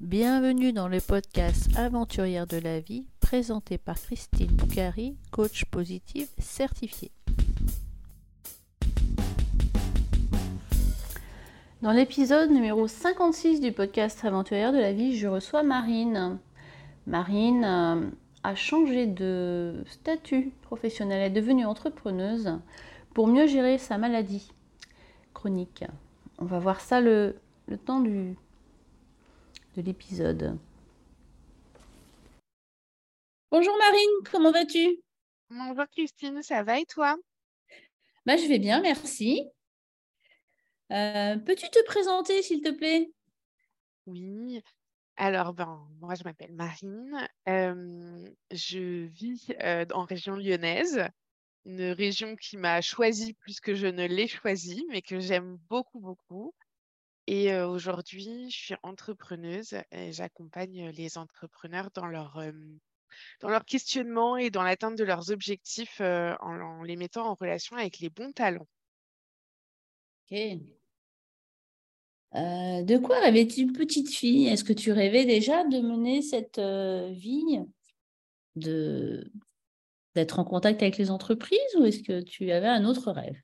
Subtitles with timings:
[0.00, 7.10] Bienvenue dans le podcast Aventurière de la vie présenté par Christine Boucari, coach positive certifiée.
[11.82, 16.38] Dans l'épisode numéro 56 du podcast Aventurière de la vie, je reçois Marine.
[17.08, 18.08] Marine euh,
[18.44, 22.56] a changé de statut professionnel, elle est devenue entrepreneuse
[23.14, 24.52] pour mieux gérer sa maladie
[25.34, 25.82] chronique.
[26.38, 27.34] On va voir ça le,
[27.66, 28.36] le temps du,
[29.78, 30.58] de l'épisode.
[33.52, 35.00] Bonjour Marine, comment vas-tu?
[35.50, 37.16] Bonjour Christine, ça va et toi?
[38.26, 39.48] Bah, Je vais bien, merci.
[40.90, 43.12] Euh, peux-tu te présenter, s'il te plaît?
[44.06, 44.60] Oui,
[45.16, 51.06] alors ben, moi je m'appelle Marine, euh, je vis euh, en région lyonnaise,
[51.66, 56.00] une région qui m'a choisie plus que je ne l'ai choisie, mais que j'aime beaucoup,
[56.00, 56.52] beaucoup.
[57.30, 62.42] Et aujourd'hui, je suis entrepreneuse et j'accompagne les entrepreneurs dans leur,
[63.42, 67.98] dans leur questionnement et dans l'atteinte de leurs objectifs en, les mettant en relation avec
[67.98, 68.66] les bons talents.
[70.24, 70.38] Ok.
[72.32, 74.46] de quoi rêvais-tu petite fille?
[74.46, 77.60] Est-ce que tu rêvais déjà de mener cette vie,
[78.56, 79.30] de
[80.14, 83.36] d'être en contact avec les entreprises ou est-ce que tu avais un autre rêve?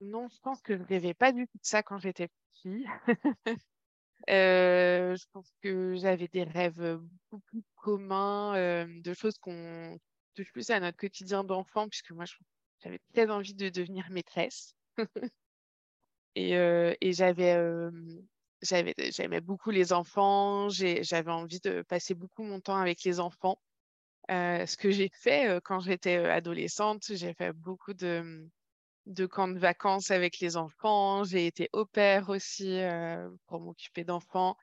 [0.00, 2.28] Non, je pense que je ne rêvais pas du tout de ça quand j'étais
[4.28, 9.98] Euh, je pense que j'avais des rêves beaucoup plus communs, euh, de choses qu'on
[10.34, 12.26] touche plus à notre quotidien d'enfant, puisque moi,
[12.80, 14.74] j'avais très envie de devenir maîtresse.
[16.34, 17.56] et, euh, et j'avais,
[18.62, 23.60] j'avais, j'aimais beaucoup les enfants, j'avais envie de passer beaucoup mon temps avec les enfants.
[24.28, 28.48] ce que j'ai fait quand j'étais adolescente, j'ai fait beaucoup de,
[29.06, 31.24] de camps de vacances avec les enfants.
[31.24, 34.56] J'ai été au pair aussi euh, pour m'occuper d'enfants.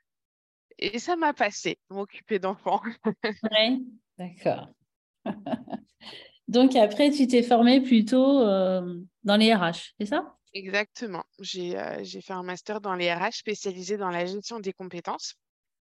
[0.79, 2.81] Et ça m'a passé, m'occuper d'enfants.
[3.51, 4.69] oui, d'accord.
[6.47, 10.37] Donc après, tu t'es formée plutôt euh, dans les RH, c'est ça?
[10.53, 11.25] Exactement.
[11.39, 15.35] Euh, j'ai fait un master dans les RH spécialisé dans la gestion des compétences.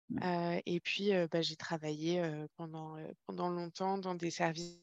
[0.10, 0.60] Mmh.
[0.68, 2.22] et puis, bah, j'ai travaillé
[2.58, 2.96] pendant,
[3.26, 4.80] pendant longtemps dans des services,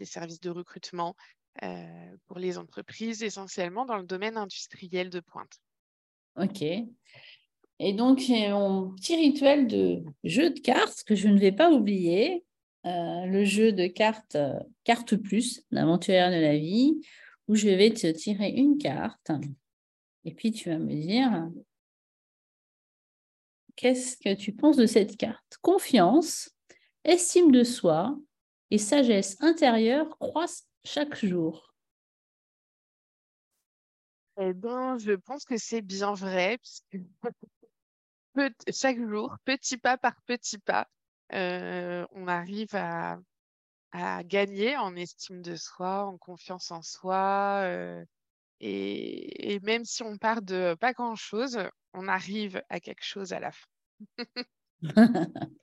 [0.00, 1.14] des services de recrutement,
[1.62, 5.60] euh, pour les entreprises, essentiellement dans le domaine industriel de pointe.
[6.36, 6.62] Ok.
[7.78, 11.70] Et donc, j'ai mon petit rituel de jeu de cartes que je ne vais pas
[11.70, 12.44] oublier.
[12.86, 14.36] Euh, le jeu de cartes
[14.84, 17.00] Carte Plus, l'aventurière de la vie,
[17.48, 19.32] où je vais te tirer une carte.
[20.24, 21.48] Et puis, tu vas me dire
[23.76, 25.58] qu'est-ce que tu penses de cette carte?
[25.62, 26.50] Confiance,
[27.04, 28.18] estime de soi
[28.70, 31.74] et sagesse intérieure croissent chaque jour
[34.38, 36.98] Eh bien, je pense que c'est bien vrai, puisque
[38.70, 40.88] chaque jour, petit pas par petit pas,
[41.32, 43.18] euh, on arrive à,
[44.24, 47.62] gagner en estime de soi, en confiance en soi.
[47.64, 48.04] Euh,
[48.60, 51.58] et, même si on part de pas grand-chose,
[51.94, 53.68] on arrive à quelque chose à la fin.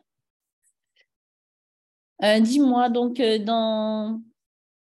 [2.21, 4.21] Euh, dis-moi, donc, dans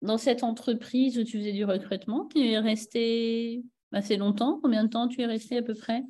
[0.02, 4.60] dans cette entreprise où tu faisais du recrutement, tu es resté assez longtemps?
[4.62, 6.02] Combien de temps tu es resté à peu près?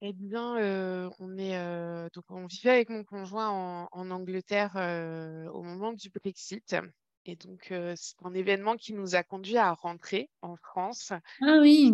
[0.00, 5.48] Eh bien, euh, on, est, euh, donc on vivait avec mon conjoint en, Angleterre euh,
[5.50, 6.76] au moment du Brexit.
[7.24, 11.12] Et donc, c'est un événement qui nous a conduit à rentrer en France.
[11.42, 11.92] Ah oui.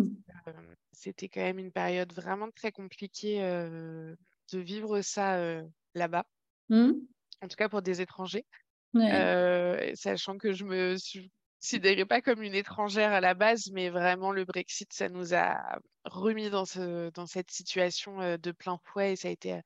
[0.93, 5.61] C'était quand même une période vraiment très compliquée de vivre ça
[5.93, 6.25] là-bas.
[6.69, 6.91] Mmh.
[7.41, 8.45] En tout cas pour des étrangers.
[8.95, 10.95] Euh, sachant que je me
[11.59, 15.79] considérais pas comme une étrangère à la base, mais vraiment le Brexit, ça nous a
[16.05, 19.61] remis dans, ce, dans cette situation euh, de plein fouet et ça a été euh,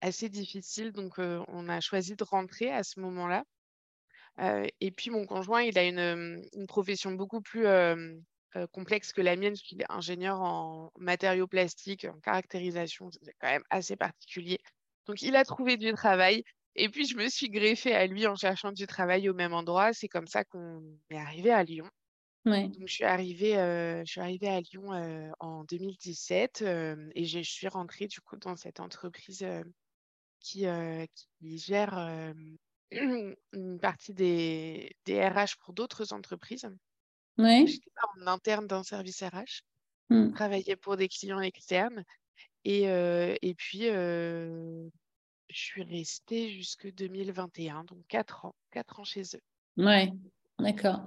[0.00, 0.92] assez difficile.
[0.92, 3.44] Donc, on a choisi de rentrer à ce moment-là.
[4.80, 7.66] et puis, mon conjoint, il a une, une profession beaucoup plus
[8.72, 13.10] complexe que la mienne, puisqu'il est ingénieur en matériaux plastiques, en caractérisation.
[13.12, 14.58] C'est quand même assez particulier.
[15.06, 16.44] Donc, il a trouvé du travail.
[16.76, 19.92] Et puis, je me suis greffée à lui en cherchant du travail au même endroit.
[19.92, 21.88] C'est comme ça qu'on est arrivé à Lyon.
[22.44, 27.24] Donc, je suis arrivée, euh, je suis arrivée à Lyon euh, en 2017 euh, et
[27.24, 29.46] je suis rentrée du coup dans cette entreprise
[30.40, 30.66] qui,
[31.40, 32.34] qui, gère
[32.90, 36.68] une partie des, des RH pour d'autres entreprises.
[37.38, 37.64] Ouais.
[37.66, 39.62] J'étais en interne d'un service RH,
[40.10, 40.32] mmh.
[40.32, 42.04] travaillais pour des clients externes
[42.64, 43.88] et, et puis
[45.54, 49.82] je suis restée jusque 2021, donc 4 ans, 4 ans chez eux.
[49.82, 50.12] Ouais,
[50.58, 51.06] d'accord.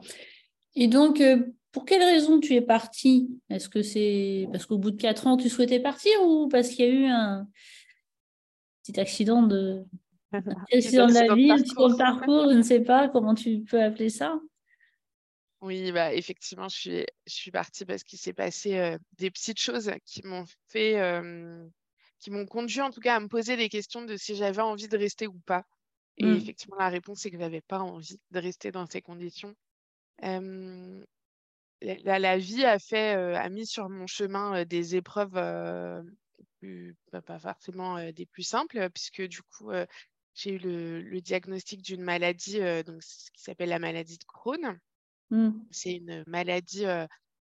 [0.73, 3.29] Et donc, euh, pour quelle raison tu es partie?
[3.49, 6.85] Est-ce que c'est parce qu'au bout de 4 ans, tu souhaitais partir ou parce qu'il
[6.85, 7.47] y a eu un,
[8.83, 9.83] petit accident de,
[10.73, 14.09] accident de la vie, un petit parcours, je ne sais pas comment tu peux appeler
[14.09, 14.39] ça.
[15.59, 19.91] Oui, bah, effectivement, je suis, je suis partie parce qu'il s'est passé des petites choses
[20.05, 21.01] qui m'ont fait,
[22.19, 24.87] qui m'ont conduit en tout cas à me poser des questions de si j'avais envie
[24.87, 25.65] de rester ou pas.
[26.17, 26.35] Et mmh.
[26.35, 29.55] effectivement, la réponse, c'est que je n'avais pas envie de rester dans ces conditions.
[30.21, 30.37] la,
[32.37, 35.35] vie a fait, a mis sur mon chemin des épreuves
[37.11, 39.71] pas forcément des plus simples, puisque du coup,
[40.33, 43.01] j'ai eu le, diagnostic d'une maladie donc,
[43.33, 44.79] qui s'appelle la maladie de Crohn.
[45.29, 45.51] Mmh.
[45.69, 46.85] C'est une maladie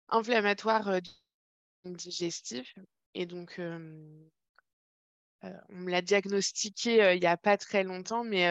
[0.08, 1.02] inflammatoire
[1.84, 2.72] digestive.
[3.14, 3.60] Et donc,
[5.70, 8.48] on me l'a diagnostiqué il n'y a pas très longtemps, mais,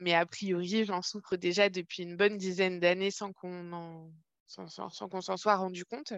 [0.00, 4.12] mais a priori, j'en souffre déjà depuis une bonne dizaine d'années sans qu'on
[4.46, 4.66] sans,
[5.08, 6.12] qu'on s'en soit rendu compte.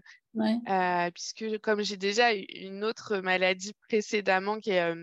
[1.14, 4.94] puisque comme j'ai déjà une autre maladie précédemment qui est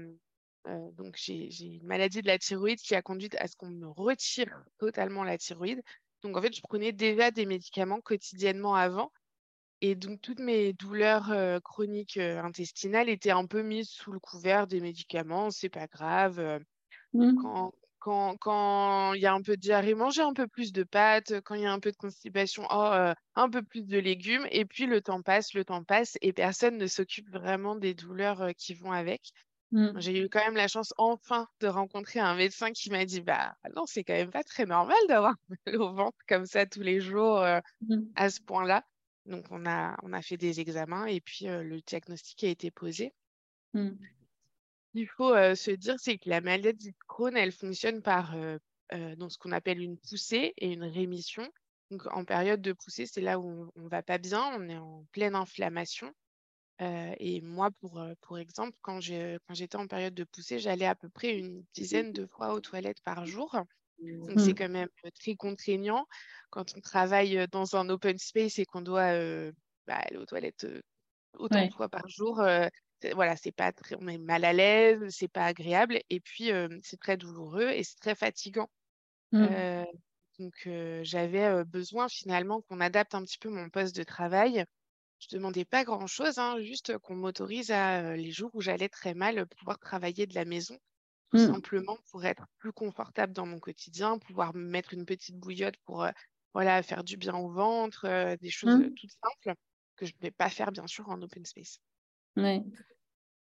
[0.93, 4.63] donc j'ai une maladie de la thyroïde qui a conduit à ce qu'on me retire
[4.77, 5.81] totalement la thyroïde.
[6.21, 9.11] Donc, en fait, je prenais déjà des médicaments quotidiennement avant.
[9.81, 14.81] Et donc, toutes mes douleurs chroniques intestinales étaient un peu mises sous le couvert des
[14.81, 15.51] médicaments.
[15.51, 16.59] C'est pas grave.
[17.13, 17.35] Mmh.
[17.99, 21.41] Quand, quand, il y a un peu de diarrhée, manger un peu plus de pâtes.
[21.41, 24.47] Quand il y a un peu de constipation, oh, un peu plus de légumes.
[24.51, 26.17] Et puis, le temps passe, le temps passe.
[26.21, 29.31] Et personne ne s'occupe vraiment des douleurs qui vont avec.
[29.71, 29.99] Mmh.
[29.99, 33.55] J'ai eu quand même la chance enfin de rencontrer un médecin qui m'a dit bah
[33.75, 35.35] non c'est quand même pas très normal d'avoir
[35.67, 37.45] mal au ventre comme ça tous les jours
[37.81, 37.97] mmh.
[38.15, 38.83] à ce point-là.
[39.29, 43.13] Donc on a on a fait des examens et puis le diagnostic a été posé.
[43.73, 43.91] Mmh.
[44.95, 48.35] Il faut se dire c'est que la maladie de Crohn elle fonctionne par
[48.91, 51.47] ce qu'on appelle une poussée et une rémission.
[51.91, 54.77] Donc en période de poussée c'est là où on, on va pas bien, on est
[54.77, 56.13] en pleine inflammation
[56.81, 61.37] et moi, pour, pour exemple, quand j'étais en période de poussée, j'allais à peu près
[61.37, 63.57] une dizaine de fois aux toilettes par jour.
[64.01, 64.55] Donc, c'est mmh.
[64.55, 66.05] quand même très contraignant
[66.49, 69.13] quand on travaille dans un open space et qu'on doit
[69.87, 70.67] bah, aller aux toilettes
[71.33, 72.41] autant de fois par jour.
[73.13, 76.51] voilà, c'est pas très, on est mal à l'aise, c'est pas agréable et puis
[76.81, 78.69] c'est très douloureux et c'est très fatigant.
[79.31, 79.85] Mmh.
[80.39, 80.69] donc,
[81.03, 84.65] j'avais besoin finalement qu'on adapte un petit peu mon poste de travail
[85.19, 89.45] je demandais pas grand-chose, hein, juste qu'on m'autorise à, les jours où j'allais très mal,
[89.57, 90.77] pouvoir travailler de la maison,
[91.29, 91.53] tout mmh.
[91.53, 96.07] simplement pour être plus confortable dans mon quotidien, pouvoir me mettre une petite bouillotte pour,
[96.53, 98.93] voilà, faire du bien au ventre, des choses, mmh.
[98.95, 99.57] toutes simples
[99.95, 101.79] que je ne pouvais pas faire bien sûr en open space.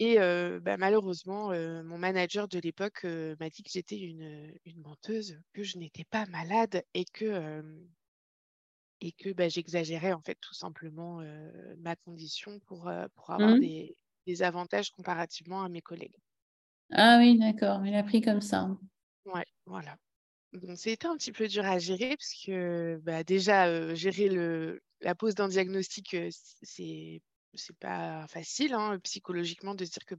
[0.01, 5.63] Et bah, malheureusement, mon manager de l'époque m'a dit que j'étais une, une menteuse, que
[5.63, 7.63] je n'étais pas malade et que
[9.01, 11.21] et que bah, j'exagérais en fait tout simplement
[11.79, 13.61] ma condition pour, pour avoir mmh.
[13.61, 16.17] des, des, avantages comparativement à mes collègues.
[16.93, 18.69] Ah oui, d'accord, il a pris comme ça.
[19.25, 19.97] Ouais, voilà.
[20.53, 25.15] Donc c'était un petit peu dur à gérer parce que bah, déjà gérer le, la
[25.15, 26.17] pose d'un diagnostic,
[26.63, 27.21] c'est
[27.57, 30.15] c'est pas facile hein, psychologiquement de se dire que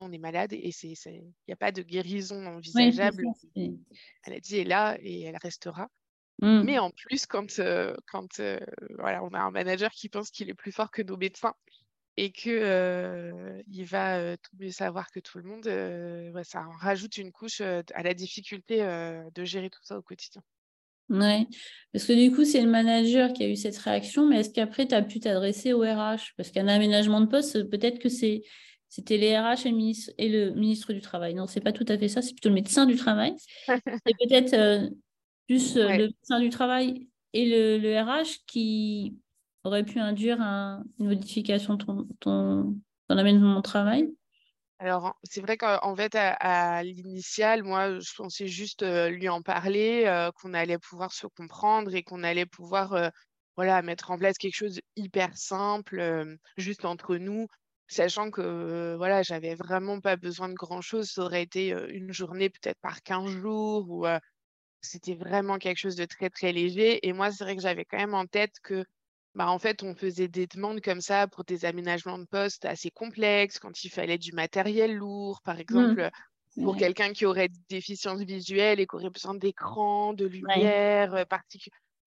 [0.00, 3.24] on est malade et c'est il n'y a pas de guérison envisageable.
[3.54, 3.78] Oui,
[4.24, 5.88] elle a dit est là et elle restera.
[6.40, 6.62] Mmh.
[6.62, 7.60] Mais en plus, quand,
[8.10, 8.40] quand
[8.96, 11.54] voilà, on a un manager qui pense qu'il est plus fort que nos médecins
[12.16, 12.52] et qu'il
[13.68, 18.14] il va tout mieux savoir que tout le monde, ça rajoute une couche à la
[18.14, 18.78] difficulté
[19.34, 20.42] de gérer tout ça au quotidien.
[21.10, 21.48] Oui,
[21.92, 24.86] parce que du coup, c'est le manager qui a eu cette réaction, mais est-ce qu'après,
[24.86, 28.42] tu as pu t'adresser au RH Parce qu'un aménagement de poste, peut-être que c'est
[28.88, 31.34] c'était les RH et le, ministre, et le ministre du Travail.
[31.34, 33.34] Non, c'est pas tout à fait ça, c'est plutôt le médecin du travail.
[33.68, 34.90] C'est peut-être
[35.46, 39.16] plus le médecin du travail et le, RH qui
[39.64, 42.76] aurait pu induire une modification ton, ton,
[43.08, 44.10] ton de travail?
[44.78, 50.04] Alors, c'est vrai qu'en fait, à, l'initial, moi, je pensais juste euh, lui en parler,
[50.06, 53.10] euh, qu'on allait pouvoir se comprendre et qu'on allait pouvoir
[53.56, 57.46] voilà, mettre en place quelque chose hyper simple, juste entre nous,
[57.88, 61.10] sachant que voilà, j'avais vraiment pas besoin de grand-chose.
[61.10, 64.06] Ça aurait été une journée peut-être par 15 jours ou
[64.80, 67.06] c'était vraiment quelque chose de très, très léger.
[67.06, 68.84] Et moi, c'est vrai que j'avais quand même en tête que,
[69.34, 72.90] bah, en fait, on faisait des demandes comme ça pour des aménagements de poste assez
[72.90, 75.60] complexes, quand il fallait du matériel lourd, par mmh.
[75.60, 76.10] exemple,
[76.56, 81.26] pour quelqu'un qui aurait des déficiences visuelles et qui aurait besoin d'écran, de lumière ouais.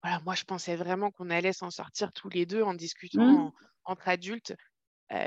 [0.02, 3.52] Voilà, moi, je pensais vraiment qu'on allait s'en sortir tous les deux en discutant mmh.
[3.84, 4.54] entre adultes.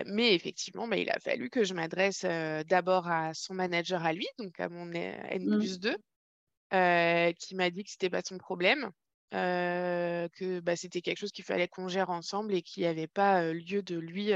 [0.05, 2.25] mais effectivement, bah, il a fallu que je m'adresse
[2.67, 5.57] d'abord à son manager à lui, donc à mon N mmh.
[5.57, 8.91] plus 2, qui m'a dit que c'était pas son problème,
[9.31, 13.51] que bah, c'était quelque chose qu'il fallait qu'on gère ensemble et qu'il n'y avait pas
[13.53, 14.31] lieu de lui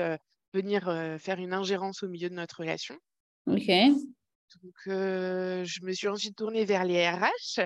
[0.53, 0.83] venir
[1.19, 2.98] faire une ingérence au milieu de notre relation.
[3.48, 3.67] Ok.
[3.67, 7.62] donc, je me suis ensuite tournée vers les RH,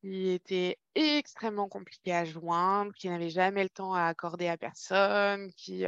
[0.00, 5.50] qui était extrêmement compliqué à joindre, qui n'avait jamais le temps à accorder à personne,
[5.54, 5.84] qui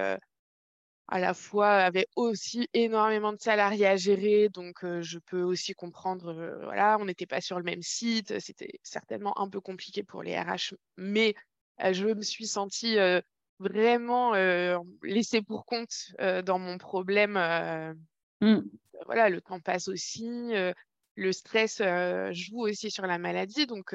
[1.09, 6.35] à la fois avait aussi énormément de salariés à gérer, donc je peux aussi comprendre,
[6.63, 10.39] voilà, on n'était pas sur le même site, c'était certainement un peu compliqué pour les
[10.39, 11.35] RH, mais
[11.79, 12.97] je me suis sentie
[13.59, 14.35] vraiment
[15.03, 16.13] laissée pour compte
[16.45, 17.39] dans mon problème.
[18.41, 18.61] Mmh.
[19.07, 20.53] Voilà, le temps passe aussi,
[21.17, 21.81] le stress
[22.33, 23.95] joue aussi sur la maladie, donc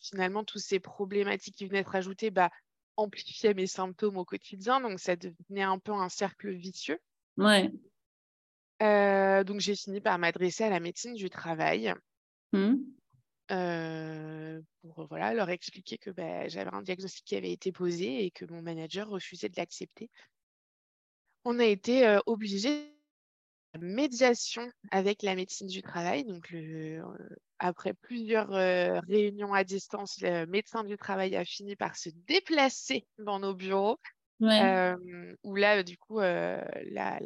[0.00, 2.50] finalement, toutes ces problématiques qui venaient être ajoutées, bah,
[2.96, 6.98] amplifiait mes symptômes au quotidien, donc ça devenait un peu un cercle vicieux.
[7.36, 7.70] Ouais.
[8.80, 11.94] donc j'ai fini par m'adresser à la médecine du travail.
[12.52, 12.76] Mmh.
[14.82, 18.44] pour voilà, leur expliquer que bah, j'avais un diagnostic qui avait été posé et que
[18.44, 20.08] mon manager refusait de l'accepter.
[21.44, 22.93] On a été obligé
[23.80, 26.24] médiation avec la médecine du travail.
[26.24, 27.02] Donc, le,
[27.58, 28.48] après plusieurs
[29.06, 33.98] réunions à distance, le médecin du travail a fini par se déplacer dans nos bureaux.
[35.42, 37.20] où là, du coup, la, la,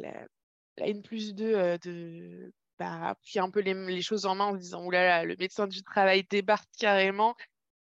[0.77, 4.59] N plus 2 de, bah, a pris un peu les, choses en main en se
[4.59, 7.35] disant Oulala, le médecin du travail débarque carrément.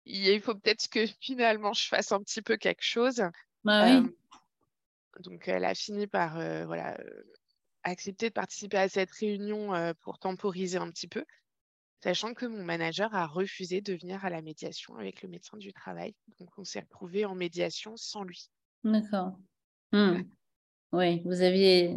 [0.06, 3.22] Il faut peut-être que finalement je fasse un petit peu quelque chose.
[3.64, 4.02] Bah
[5.20, 6.34] donc, elle a fini par
[6.66, 6.96] voilà,
[7.90, 11.24] accepté de participer à cette réunion pour temporiser un petit peu,
[12.02, 15.72] sachant que mon manager a refusé de venir à la médiation avec le médecin du
[15.72, 16.14] travail.
[16.38, 18.50] Donc, on s'est retrouvé en médiation sans lui.
[18.84, 19.36] D'accord.
[19.92, 20.22] Mmh.
[20.92, 21.96] Oui, vous aviez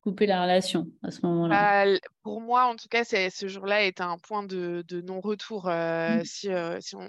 [0.00, 1.84] coupé la relation à ce moment-là.
[1.84, 5.66] Bah, pour moi, en tout cas, ce jour-là est un point de, non-retour.
[5.66, 6.24] Mmh.
[6.24, 6.48] Si,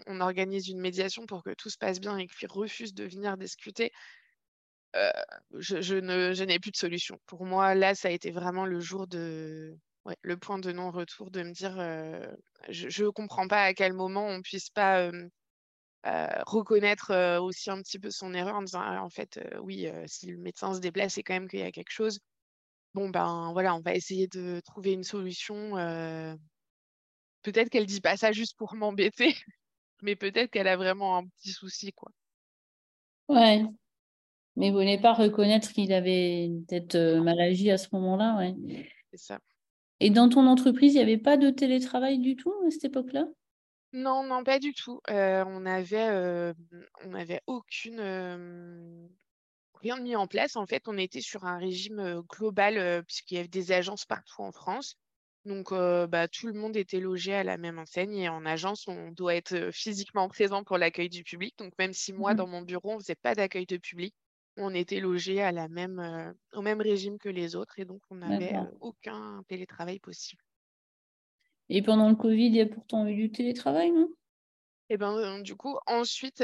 [0.08, 3.38] on, organise une médiation pour que tout se passe bien et qu'il refuse de venir
[3.38, 3.92] discuter,
[5.60, 7.18] je, ne, je n'ai plus de solution.
[7.26, 9.78] Pour moi, là, ça a été vraiment le jour de,
[10.22, 11.76] le point de non-retour, de me dire,
[12.70, 15.12] je ne comprends pas à quel moment on puisse pas
[16.46, 20.38] reconnaître aussi un petit peu son erreur en disant, «Ah, en fait, oui, si le
[20.38, 22.20] médecin se déplace, c'est quand même qu'il y a quelque chose.
[22.96, 25.76] Bon, ben voilà, on va essayer de trouver une solution.
[27.42, 29.36] Peut-être qu'elle dit pas ça juste pour m'embêter,
[30.04, 32.12] mais peut-être qu'elle a vraiment un petit souci, quoi.
[33.28, 33.64] Ouais,
[34.56, 38.56] mais vous n'allez pas reconnaître qu'il avait peut-être euh, mal agi à ce moment-là, ouais.
[39.12, 39.40] C'est ça.
[40.00, 43.26] Et dans ton entreprise, il n'y avait pas de télétravail du tout à cette époque-là?
[43.94, 45.00] Non, non, pas du tout.
[45.10, 46.54] Euh, on avait, euh,
[47.06, 48.02] on n'avait aucune,
[49.76, 50.56] rien mis en place.
[50.56, 54.52] En fait, on était sur un régime global puisqu'il y avait des agences partout en
[54.52, 54.96] France.
[55.46, 59.12] Donc, bah, tout le monde était logé à la même enseigne et en agence, on
[59.12, 61.56] doit être physiquement présent pour l'accueil du public.
[61.60, 64.16] Donc, même si moi, mmh dans mon bureau, on ne faisait pas d'accueil de public,
[64.58, 68.02] on était logé à la même, euh, au même régime que les autres et donc
[68.10, 70.44] on n'avait euh, aucun télétravail possible.
[71.70, 74.10] Et pendant le Covid, il y a pourtant eu du télétravail, non?
[74.90, 76.44] Et eh ben, euh, du coup, ensuite,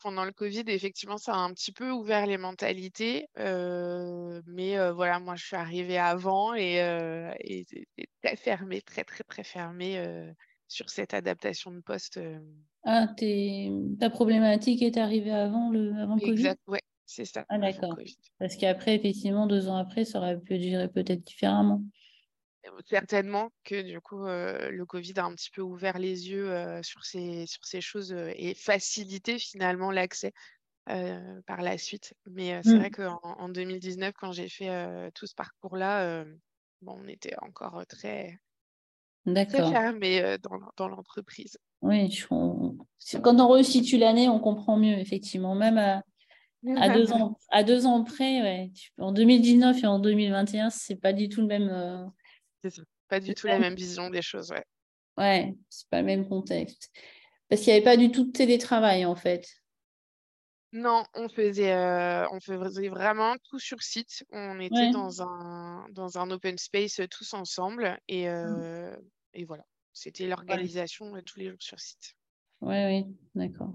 [0.00, 3.26] pendant le Covid, effectivement, ça a un petit peu ouvert les mentalités.
[3.36, 6.78] mais voilà, moi, je suis arrivée avant et,
[7.40, 10.02] et c'était très fermé, très, très, très fermé
[10.66, 12.18] sur cette adaptation de poste.
[12.84, 13.06] Ah,
[14.00, 16.32] ta problématique est arrivée avant le, avant le Covid?
[16.32, 17.44] Exact, ouais, c'est ça.
[17.48, 17.96] Ah, d'accord.
[18.38, 21.82] Parce qu'après, effectivement, deux ans après, ça aurait pu durer peut-être différemment.
[22.86, 26.82] Certainement que du coup, euh, le Covid a un petit peu ouvert les yeux euh,
[26.82, 30.32] sur, ces, sur ces choses euh, et facilité finalement l'accès
[30.86, 32.12] par la suite.
[32.26, 32.96] Mais c'est vrai mmh.
[32.96, 36.26] qu'en en 2019, quand j'ai fait tout ce parcours-là,
[36.82, 38.38] bon, on était encore très,
[39.24, 41.56] très fermé dans, dans l'entreprise.
[41.80, 42.14] Oui,
[43.22, 45.54] quand on resitue l'année, on comprend mieux, effectivement.
[45.54, 46.02] Même à,
[46.76, 48.72] à deux ans, à deux ans près, ouais.
[48.98, 51.68] En 2019 et en 2021, c'est pas du tout le même.
[51.68, 52.04] Euh,
[52.62, 54.64] c'est pas du tout la même vision des choses, ouais.
[55.16, 56.90] Ouais, c'est pas le même contexte.
[57.48, 59.46] Parce qu'il n'y avait pas du tout de télétravail en fait.
[60.72, 64.24] Non, on faisait, euh, on faisait vraiment tout sur site.
[64.32, 68.28] On était dans, un, dans un open space tous ensemble et, mmh.
[68.28, 68.96] euh,
[69.34, 69.64] et voilà.
[69.92, 72.16] C'était l'organisation tous les jours sur site.
[72.60, 73.06] Oui, oui,
[73.36, 73.74] d'accord.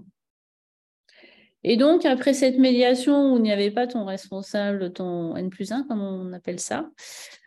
[1.62, 5.72] Et donc, après cette médiation où il n'y avait pas ton responsable, ton N plus
[5.72, 6.90] 1, comme on appelle ça,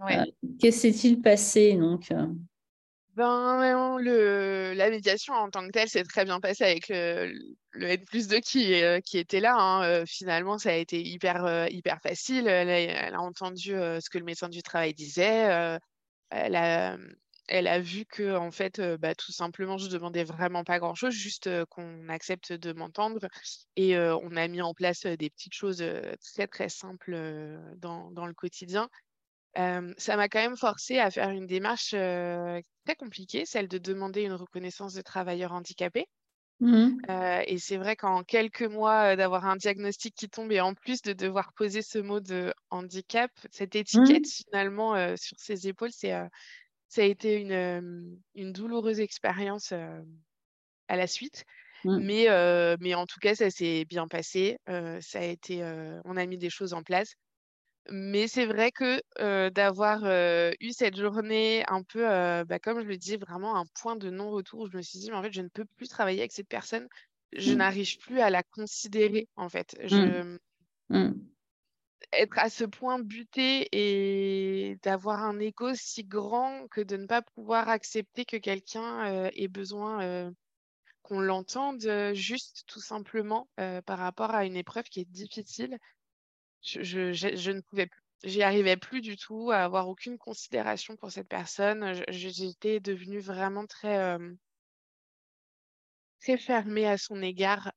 [0.01, 0.23] euh,
[0.59, 2.27] qu'est-ce s'est-il passé donc euh?
[3.15, 7.33] ben, le, la médiation en tant que telle s'est très bien passée avec le,
[7.79, 9.55] N plus 2 qui, euh, qui était là.
[9.57, 10.05] Hein.
[10.05, 12.47] finalement, ça a été hyper, hyper facile.
[12.47, 15.79] Elle a, elle a entendu ce que le médecin du travail disait.
[16.29, 16.97] elle a
[17.53, 21.47] elle a vu que, en fait, bah, tout simplement, je demandais vraiment pas grand-chose, juste
[21.65, 23.27] qu'on accepte de m'entendre.
[23.75, 25.85] Et on a mis en place des petites choses
[26.33, 27.15] très, très simples
[27.77, 28.89] dans, dans, le quotidien.
[29.55, 34.33] ça m'a quand même forcé à faire une démarche très compliquée, celle de demander une
[34.33, 36.07] reconnaissance de travailleur handicapé.
[36.59, 36.97] Mmh
[37.45, 41.11] et c'est vrai qu'en quelques mois, d'avoir un diagnostic qui tombe et en plus de
[41.11, 44.43] devoir poser ce mot de handicap, cette étiquette mmh.
[44.45, 46.13] finalement sur ses épaules, c'est,
[46.93, 51.43] ça a été une, une douloureuse expérience à la suite.
[51.85, 51.97] Mmh.
[51.99, 54.57] Mais, mais en tout cas, ça s'est bien passé.
[54.67, 55.63] ça a été,
[56.05, 57.15] on a mis des choses en place.
[57.89, 59.01] Mais c'est vrai que
[59.49, 60.03] d'avoir
[60.59, 62.03] eu cette journée un peu,
[62.45, 65.17] bah, comme je le dis, vraiment un point de non-retour, je me suis dit, mais
[65.17, 66.87] en fait, je ne peux plus travailler avec cette personne.
[67.35, 67.57] Je mmh.
[67.57, 69.75] n'arrive plus à la considérer, en fait.
[69.83, 70.37] Je...
[70.89, 71.13] Mmh.
[72.17, 77.21] Être à ce point buté et d'avoir un écho si grand que de ne pas
[77.21, 80.31] pouvoir accepter que quelqu'un ait besoin
[81.01, 83.49] qu'on l'entende juste tout simplement
[83.85, 85.79] par rapport à une épreuve qui est difficile
[86.63, 87.89] je, ne pouvais.
[88.23, 92.01] J'y arrivais plus du tout à avoir aucune considération pour cette personne.
[92.07, 94.17] J'étais devenue vraiment très,
[96.21, 97.73] très fermée à son égard.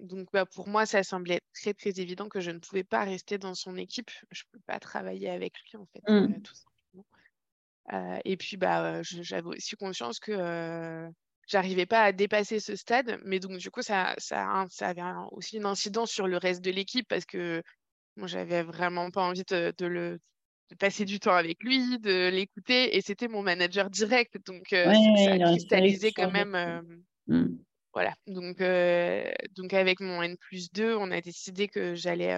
[0.00, 3.38] Donc, bah, pour moi, ça semblait très, très évident que je ne pouvais pas rester
[3.38, 4.10] dans son équipe.
[4.30, 6.42] Je ne peux pas travailler avec lui, en fait, mmh.
[6.42, 8.20] tout simplement.
[8.24, 11.08] et puis, bah, j'avais aussi conscience que
[11.46, 13.20] j'arrivais pas à dépasser ce stade.
[13.24, 16.70] Mais donc, du coup, ça, ça, ça avait aussi une incidence sur le reste de
[16.70, 17.62] l'équipe parce que
[18.16, 20.18] moi, j'avais vraiment pas envie de, le
[20.70, 22.96] de passer du temps avec lui, de l'écouter.
[22.96, 24.38] Et c'était mon manager direct.
[24.46, 26.82] Donc, ça a cristallisé quand même.
[27.28, 27.58] Mmh.
[27.94, 28.14] Voilà.
[28.26, 28.58] Donc,
[29.54, 32.36] donc, avec mon N plus 2, on a décidé que j'allais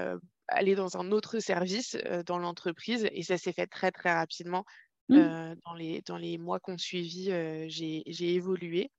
[0.49, 1.97] aller dans un autre service
[2.27, 3.09] dans l'entreprise.
[3.13, 4.65] Et ça s'est fait très, très rapidement.
[5.09, 5.55] Mmh.
[5.65, 7.31] dans, les, dans les mois qu'on suivi,
[7.69, 8.91] j'ai évolué.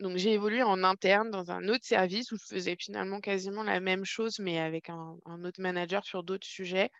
[0.00, 3.80] Donc, j'ai évolué en interne dans un autre service où je faisais finalement quasiment la
[3.80, 6.90] même chose, mais avec un, autre manager sur d'autres sujets.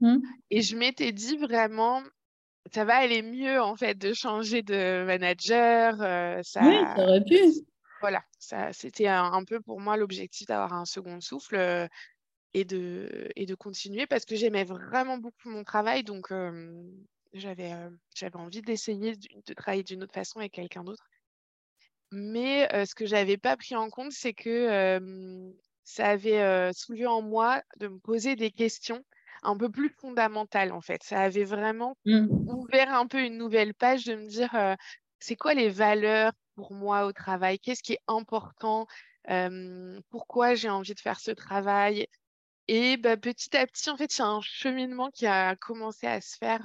[0.00, 0.18] Mmh.
[0.50, 2.02] Et je m'étais dit vraiment,
[2.72, 5.98] ça va aller mieux en fait de changer de manager.
[6.42, 7.36] ça, oui, ça aurait pu.
[8.04, 11.88] Voilà, ça, c'était un, peu pour moi l'objectif d'avoir un second souffle
[12.52, 16.04] et, de, et de continuer parce que j'aimais vraiment beaucoup mon travail.
[16.04, 16.30] Donc,
[17.32, 17.72] j'avais
[18.14, 21.08] j'avais envie d'essayer de travailler d'une autre façon avec quelqu'un d'autre.
[22.10, 25.50] Mais ce que j'avais pas pris en compte, c'est que
[25.84, 29.02] ça avait soulevé en moi de me poser des questions
[29.44, 31.02] un peu plus fondamentales en fait.
[31.02, 32.26] Ça avait vraiment mmh.
[32.50, 34.76] ouvert un peu une nouvelle page de me dire
[35.18, 37.58] c'est quoi les valeurs pour moi au travail?
[37.58, 38.86] Qu'est-ce qui est important?
[40.10, 42.06] Pourquoi j'ai envie de faire ce travail?
[42.68, 46.06] Et bah, petit à petit, en fait, il y a un cheminement qui a commencé
[46.06, 46.64] à se faire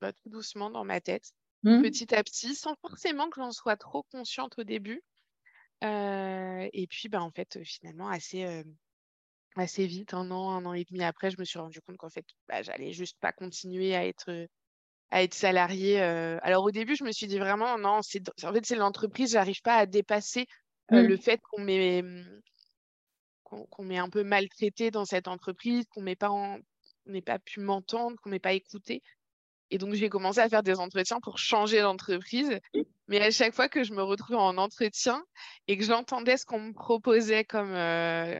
[0.00, 1.82] bah, tout doucement dans ma tête, mmh.
[1.82, 5.02] petit à petit, sans forcément que j'en sois trop consciente au début.
[5.82, 8.64] et puis, bah, en fait, finalement, assez,
[9.56, 12.10] assez vite, un an, un an et demi après, je me suis rendu compte qu'en
[12.10, 12.26] fait,
[12.62, 14.46] j'allais juste pas continuer à être,
[15.10, 16.00] à être salariée.
[16.00, 19.60] Alors au début, je me suis dit vraiment, non, c'est, en fait, c'est l'entreprise, j'arrive
[19.62, 20.46] pas à dépasser
[20.90, 20.98] mmh.
[20.98, 22.40] le fait qu'on m'ait mmh,
[23.50, 26.30] qu'on m'ait un peu maltraité dans cette entreprise, qu'on n'ait pas,
[27.24, 29.02] pas pu m'entendre, qu'on m'ait pas écouté.
[29.70, 32.58] Et donc, j'ai commencé à faire des entretiens pour changer d'entreprise.
[33.06, 35.22] Mais à chaque fois que je me retrouvais en entretien
[35.68, 38.38] et que j'entendais ce qu'on me proposait comme, euh,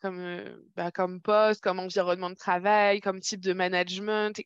[0.00, 0.44] comme,
[0.76, 4.40] bah, comme poste, comme environnement de travail, comme type de management,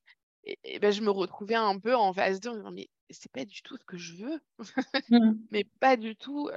[0.45, 3.77] et, ben, je me retrouvais un peu en phase de mais c'est pas du tout
[3.77, 4.41] ce que je veux.
[5.11, 5.33] Mmh.
[5.51, 6.51] mais pas du tout.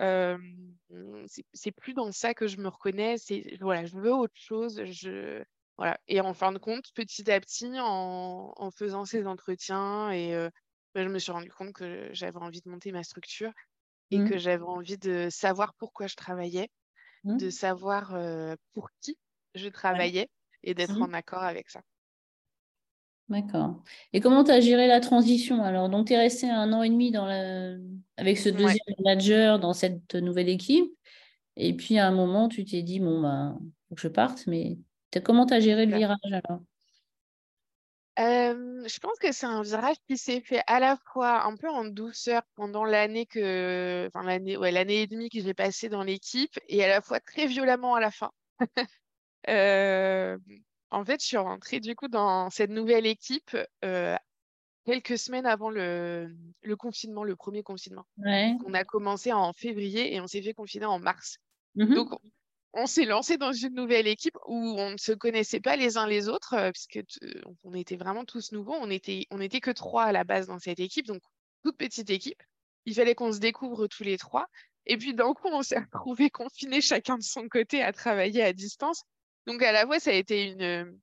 [1.54, 3.17] c'est plus dans ça que je me reconnais.
[3.17, 4.84] C'est voilà, je veux autre chose.
[4.86, 5.43] Je
[5.78, 6.00] voilà.
[6.08, 10.32] Et en fin de compte, petit à petit, en, en faisant ces entretiens, et
[10.95, 13.52] ben, je me suis rendu compte que j'avais envie de monter ma structure
[14.12, 14.30] et mmh.
[14.30, 16.69] que j'avais envie de savoir pourquoi je travaillais,
[17.23, 17.52] de mmh.
[17.52, 18.17] savoir
[18.73, 19.17] pour qui
[19.54, 20.30] je travaillais
[20.63, 21.82] et d'être en accord avec ça.
[23.29, 23.83] D'accord.
[24.13, 25.89] Et comment tu as géré la transition alors?
[25.89, 27.75] Donc, tu es resté un an et demi dans la...
[28.15, 30.91] avec ce deuxième manager dans cette nouvelle équipe.
[31.57, 33.57] Et puis, à un moment, tu t'es dit, bon, bah,
[33.89, 34.47] faut que je parte.
[34.47, 34.77] Mais
[35.25, 36.61] comment tu as géré le virage alors?
[38.87, 41.85] Je pense que c'est un virage qui s'est fait à la fois un peu en
[41.85, 46.57] douceur pendant l'année que, enfin l'année, ouais, l'année et demie que j'ai passée dans l'équipe,
[46.67, 48.31] et à la fois très violemment à la fin.
[49.49, 50.37] euh,
[50.91, 54.15] en fait, je suis rentrée du coup dans cette nouvelle équipe euh,
[54.86, 56.30] quelques semaines avant le,
[56.78, 58.06] confinement, le premier confinement.
[58.65, 61.38] On a commencé en février et on s'est fait confiner en mars.
[61.76, 62.10] Mmh Donc,
[62.73, 66.08] on s'est lancé dans une nouvelle équipe où on ne se connaissait pas les uns
[66.08, 67.02] les autres, euh, puisque
[67.63, 68.76] on était vraiment tous nouveaux.
[68.76, 71.21] On était, on était que trois à la base dans cette équipe, donc
[71.63, 72.41] toute petite équipe.
[72.86, 74.47] Il fallait qu'on se découvre tous les trois.
[74.86, 78.54] Et puis d'un coup, on s'est retrouvés confinés chacun de son côté à travailler à
[78.54, 79.04] distance.
[79.47, 80.99] Donc à la fois, ça a été une,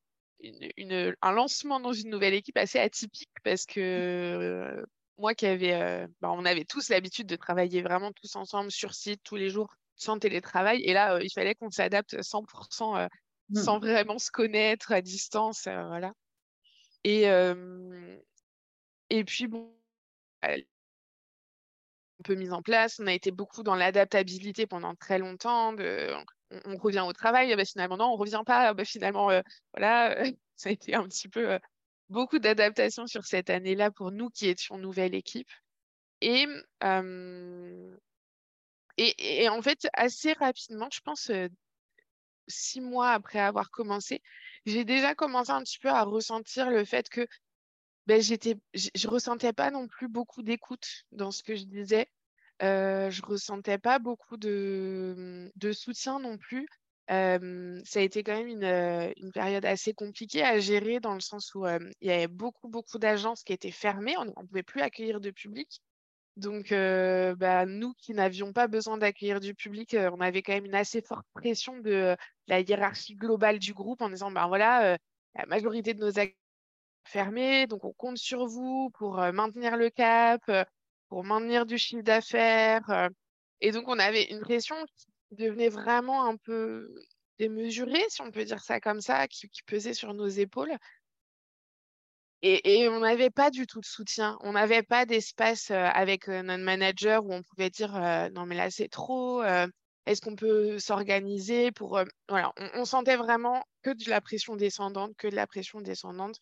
[0.77, 4.85] une, un lancement dans une nouvelle équipe assez atypique parce que
[5.17, 9.23] moi qui avais, bah, on avait tous l'habitude de travailler vraiment tous ensemble sur site
[9.25, 10.83] tous les jours sans télétravail.
[10.83, 13.09] Et là, il fallait qu'on s'adapte 100%
[13.49, 13.57] mmh.
[13.57, 15.63] sans vraiment se connaître à distance.
[15.65, 16.13] voilà.
[17.05, 17.25] Et,
[19.11, 19.75] et puis, bon,
[20.43, 20.59] un
[22.25, 23.01] peu mise en place.
[23.01, 25.73] On a été beaucoup dans l'adaptabilité pendant très longtemps.
[25.73, 26.13] De,
[26.65, 28.75] on, revient au travail, bah, finalement, non, on revient pas.
[28.75, 29.31] Bah, finalement,
[29.73, 30.25] voilà,
[30.57, 31.59] ça a été un petit peu
[32.09, 35.51] beaucoup d'adaptation sur cette année-là pour nous qui étions nouvelle équipe.
[36.21, 36.47] Et,
[39.49, 41.31] en fait, assez rapidement, je pense,
[42.49, 44.23] six mois après avoir commencé,
[44.67, 47.27] j'ai déjà commencé un petit peu à ressentir le fait que
[48.07, 52.07] ben, j'étais, je ressentais pas non plus beaucoup d'écoute dans ce que je disais.
[52.63, 56.67] Euh, je ressentais pas beaucoup de, de soutien non plus.
[57.09, 57.39] ça
[57.99, 62.09] a été quand même une, période assez compliquée à gérer dans le sens où il
[62.09, 64.17] y avait beaucoup, beaucoup d'agences qui étaient fermées.
[64.19, 65.81] On ne pouvait plus accueillir de public.
[66.37, 70.75] Donc, bah, nous qui n'avions pas besoin d'accueillir du public, on avait quand même une
[70.75, 74.97] assez forte pression de la hiérarchie globale du groupe en disant, ben voilà,
[75.35, 76.39] la majorité de nos activités
[77.07, 80.41] fermées, donc on compte sur vous pour maintenir le cap,
[81.09, 83.11] pour maintenir du chiffre d'affaires.
[83.61, 84.77] et donc, on avait une pression
[85.31, 86.89] qui devenait vraiment un peu
[87.39, 90.77] démesurée, si on peut dire ça comme ça, qui pesait sur nos épaules.
[92.47, 94.37] Et, on n'avait pas du tout de soutien.
[94.43, 97.93] On n'avait pas d'espace avec notre manager où on pouvait dire
[98.35, 99.43] non, mais là, c'est trop.
[100.05, 101.99] Est-ce qu'on peut s'organiser pour.
[102.29, 106.39] voilà, on, sentait vraiment que de la pression descendante, que de la pression descendante.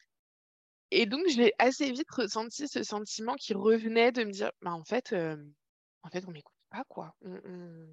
[0.95, 4.85] Et donc, j'ai assez vite ressenti ce sentiment qui revenait de me dire bah, en
[4.85, 5.15] fait,
[6.03, 7.15] en fait on m'écoute pas, quoi.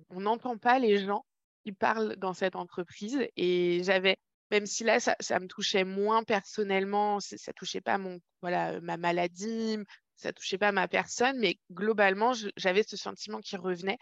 [0.10, 1.26] On n'entend pas les gens
[1.64, 3.20] qui parlent dans cette entreprise.
[3.38, 4.18] Et j'avais
[4.52, 9.78] même si là, ça, me touchait moins personnellement, ça touchait pas mon, voilà, ma maladie,
[10.16, 13.98] ça touchait pas ma personne, mais globalement, j'avais ce sentiment qui revenait.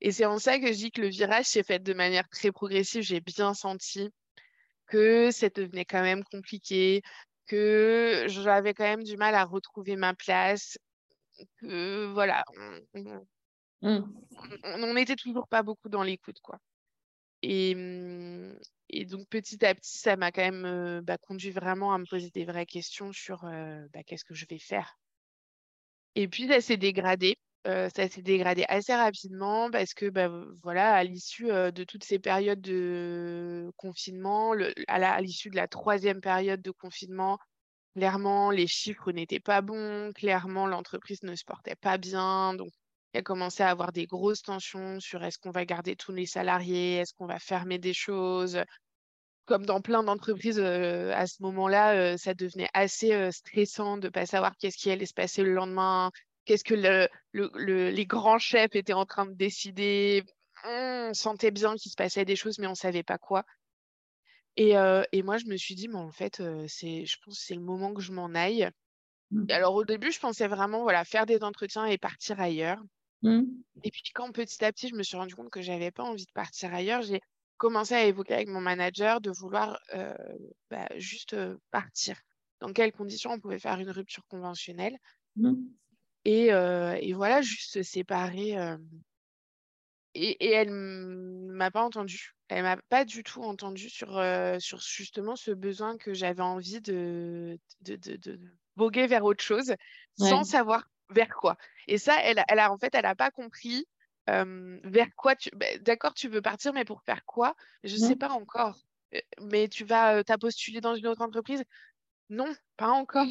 [0.00, 2.52] Et c'est en ça que je dis que le virage s'est fait de manière très
[2.52, 3.02] progressive.
[3.02, 4.10] J'ai bien senti
[4.86, 7.02] que ça devenait quand même compliqué,
[7.50, 10.78] que j'avais quand même du mal à retrouver ma place,
[11.56, 12.80] que voilà, on
[13.82, 14.94] mmh.
[14.94, 16.60] n'était toujours pas beaucoup dans l'écoute, quoi.
[17.42, 18.56] Et, mmh,
[18.90, 22.30] et donc, petit à petit, ça m'a quand même bah, conduit vraiment à me poser
[22.30, 24.96] des vraies questions sur bah, qu'est-ce que je vais faire.
[26.14, 27.36] Et puis, ça s'est dégradé.
[27.64, 30.30] Ça s'est dégradé assez rapidement parce que, bah,
[30.62, 34.54] voilà, à l'issue de toutes ces périodes de confinement,
[34.88, 37.38] à l'issue de la troisième période de confinement,
[37.96, 40.12] clairement, les chiffres n'étaient pas bons.
[40.14, 42.54] Clairement, l'entreprise ne se portait pas bien.
[42.54, 42.70] Donc,
[43.12, 46.26] il a commencé à avoir des grosses tensions sur est-ce qu'on va garder tous les
[46.26, 48.62] salariés, est-ce qu'on va fermer des choses.
[49.46, 54.52] Comme dans plein d'entreprises, à ce moment-là, ça devenait assez stressant de ne pas savoir
[54.56, 56.12] qu'est-ce qui allait se passer le lendemain,
[56.50, 57.08] qu'est-ce que
[57.94, 60.24] les grands chefs étaient en train de décider?
[60.64, 63.44] On sentait bien qu'il se passait des choses, mais on ne savait pas quoi.
[64.56, 64.74] Et,
[65.22, 67.94] moi, je me suis dit, mais en fait, c'est, je pense que c'est le moment
[67.94, 68.68] que je m'en aille.
[69.30, 69.44] Mmh.
[69.50, 72.82] alors, au début, je pensais vraiment voilà, faire des entretiens et partir ailleurs.
[73.22, 73.42] Mmh.
[73.84, 76.26] Et puis quand petit à petit, je me suis rendu compte que j'avais pas envie
[76.26, 77.20] de partir ailleurs, j'ai
[77.58, 79.78] commencé à évoquer avec mon manager de vouloir
[80.68, 81.36] bah, juste
[81.70, 82.20] partir.
[82.58, 84.96] Dans quelles conditions on pouvait faire une rupture conventionnelle.
[85.36, 85.54] Mmh.
[86.24, 88.54] Et, et, voilà, juste se séparer.
[90.14, 92.34] Et, et, elle m'a pas entendu.
[92.48, 94.20] Elle m'a pas du tout entendu sur,
[94.58, 98.40] sur justement ce besoin que j'avais envie de, de, de, de,
[98.76, 99.74] voguer vers autre chose
[100.18, 101.56] sans savoir vers quoi.
[101.86, 103.86] Et ça, elle, elle a en fait, elle n'a pas compris
[104.26, 105.50] vers quoi tu.
[105.54, 107.54] Bah, d'accord, tu veux partir, mais pour faire quoi?
[107.84, 108.78] Je ne sais pas encore.
[109.40, 111.64] Mais tu vas t'as postulé dans une autre entreprise?
[112.28, 113.26] Non, pas encore.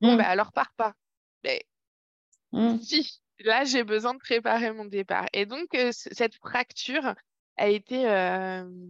[0.00, 0.94] Bon, bah, alors pars pas.
[1.44, 1.64] Mais
[2.52, 2.80] mmh.
[2.80, 5.26] si, là, j'ai besoin de préparer mon départ.
[5.32, 7.14] Et donc, cette fracture
[7.56, 8.04] a été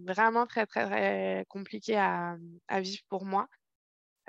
[0.06, 2.36] vraiment très, très, très compliquée à,
[2.80, 3.48] vivre pour moi.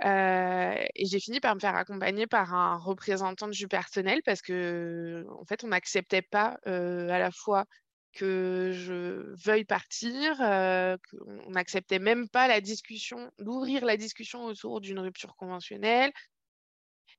[0.03, 5.25] Euh, et j'ai fini par me faire accompagner par un représentant du personnel parce que,
[5.29, 7.65] en fait, on n'acceptait pas euh, à la fois
[8.13, 10.97] que je veuille partir, euh,
[11.45, 16.11] on n'acceptait même pas la discussion, d'ouvrir la discussion autour d'une rupture conventionnelle.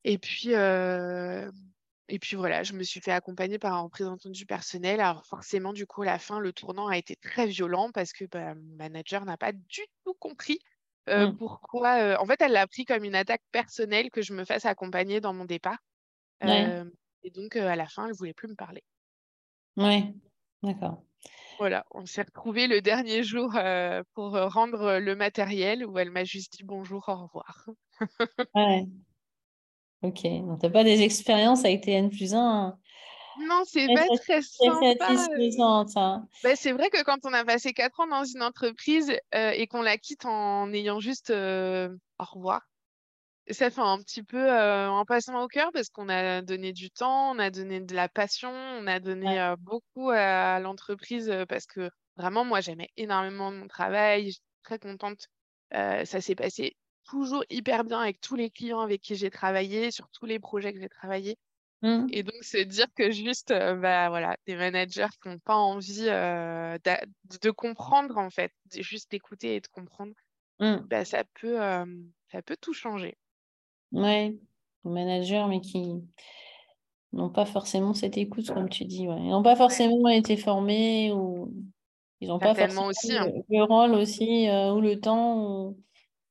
[0.05, 0.51] Et puis,
[2.09, 5.01] et puis voilà, je me suis fait accompagner par un représentant du personnel.
[5.01, 8.25] Alors forcément, du coup, à la fin, le tournant a été très violent parce que
[8.27, 10.59] bah, mon manager n'a pas du tout compris
[11.17, 11.39] Mmh.
[11.39, 15.21] pourquoi En fait, elle l'a pris comme une attaque personnelle que je me fasse accompagner
[15.21, 15.79] dans mon départ.
[17.25, 18.83] et donc, à la fin, elle ne voulait plus me parler.
[19.77, 20.21] Oui,
[20.63, 21.05] d'accord.
[21.59, 23.53] Voilà, on s'est retrouvés le dernier jour
[24.15, 27.67] pour rendre le matériel où elle m'a juste dit bonjour, au revoir.
[28.55, 28.89] ouais.
[30.05, 32.77] Ok, donc tu n'as pas des expériences avec tes N plus 1
[33.41, 35.09] non, c'est pas très sympa.
[35.09, 36.29] Hein.
[36.45, 39.83] Bah, c'est vrai que quand on a passé quatre ans dans une entreprise et qu'on
[39.83, 42.63] la quitte en ayant juste au revoir,
[43.51, 47.33] ça fait un petit peu un passement au cœur parce qu'on a donné du temps,
[47.33, 52.45] on a donné de la passion, on a donné beaucoup à l'entreprise parce que vraiment,
[52.45, 55.27] moi, j'aimais énormément mon travail, j'étais très contente.
[55.73, 60.09] ça s'est passé toujours hyper bien avec tous les clients avec qui j'ai travaillé, sur
[60.11, 61.39] tous les projets que j'ai travaillé.
[61.83, 62.07] Mmh.
[62.11, 67.51] Et donc, se dire que juste, bah, voilà, des managers qui n'ont pas envie de,
[67.51, 70.13] comprendre, en fait, juste d'écouter et de comprendre,
[70.61, 70.77] mmh.
[70.89, 71.59] bah, ça, peut,
[72.33, 73.17] ça peut tout changer.
[73.93, 74.41] Oui,
[74.85, 76.03] managers, mais qui
[77.13, 79.03] n'ont pas forcément cette écoute, comme tu dis.
[79.03, 81.53] Ils n'ont pas forcément été formés ou
[82.21, 83.31] ils n'ont pas forcément aussi, hein.
[83.49, 85.75] le, rôle aussi euh, ou le temps.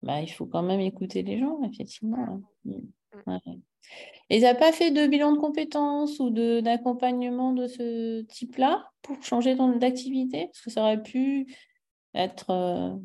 [0.03, 2.41] Bah, il faut quand même écouter les gens, effectivement.
[2.65, 2.73] Mmh.
[3.25, 3.37] Mmh.
[4.29, 6.29] Et tu n'as pas fait de bilan de compétences ou
[6.61, 10.47] d'accompagnement de, ce type-là pour changer d'activité?
[10.47, 11.47] Parce que ça aurait pu
[12.13, 12.95] être euh,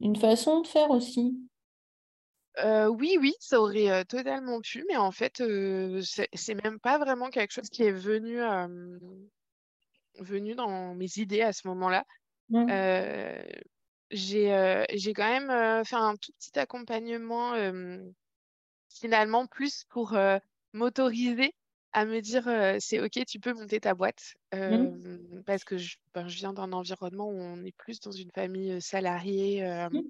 [0.00, 1.38] une façon de faire aussi
[2.64, 5.42] oui, oui, ça aurait, totalement pu, mais en fait,
[6.34, 8.36] c'est même pas vraiment quelque chose qui est venu,
[10.18, 12.04] venu dans mes idées à ce moment-là.
[12.50, 12.68] Mmh.
[14.12, 17.54] J'ai, quand même, fait un tout petit accompagnement,
[18.88, 20.16] finalement plus pour,
[20.74, 21.54] m'autoriser
[21.92, 22.44] à me dire,
[22.80, 24.34] «C'est OK, tu peux monter ta boîte».
[24.54, 25.42] Mmh.
[25.46, 25.76] parce que
[26.14, 30.02] ben, je viens d'un environnement où on est plus dans une famille, salariée, mmh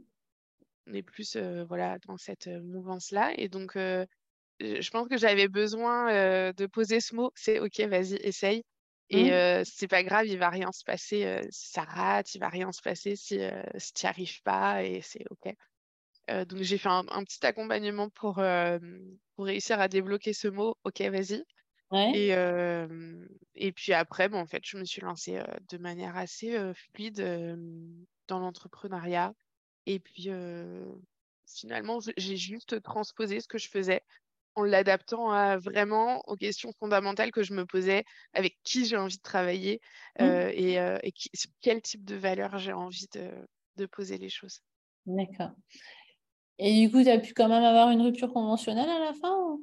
[0.89, 1.37] on est plus
[1.69, 3.33] voilà, dans cette mouvance-là.
[3.37, 8.65] Et donc, je pense que j'avais besoin de poser ce mot, c'est OK, vas-y, essaye.
[9.11, 9.65] Et mmh.
[9.65, 12.81] c'est pas grave, il va rien se passer si ça rate, il va rien se
[12.81, 13.39] passer si,
[13.77, 15.55] si tu n'y arrives pas, et c'est OK.
[16.47, 18.43] donc, j'ai fait un, petit accompagnement pour,
[19.37, 21.45] pour réussir à débloquer ce mot, OK, vas-y.
[22.15, 22.31] Et,
[23.55, 27.59] et puis après, bon, en fait, je me suis lancée de manière assez fluide
[28.29, 29.35] dans l'entrepreneuriat.
[29.87, 30.31] Et puis,
[31.47, 34.03] finalement, j'ai juste transposé ce que je faisais
[34.55, 39.17] en l'adaptant à vraiment aux questions fondamentales que je me posais, avec qui j'ai envie
[39.17, 39.81] de travailler
[40.19, 40.25] mmh.
[40.25, 44.61] et, sur quel type de valeur j'ai envie de, poser les choses.
[45.07, 45.51] D'accord.
[46.59, 49.59] Et du coup, tu as pu quand même avoir une rupture conventionnelle à la fin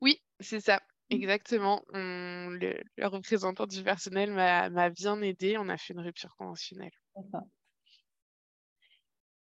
[0.00, 0.76] Oui, c'est ça.
[1.10, 1.14] Mmh.
[1.14, 1.82] Exactement.
[1.92, 5.56] le, le, représentant du personnel m'a bien aidé.
[5.58, 6.92] On a fait une rupture conventionnelle.
[7.16, 7.46] D'accord.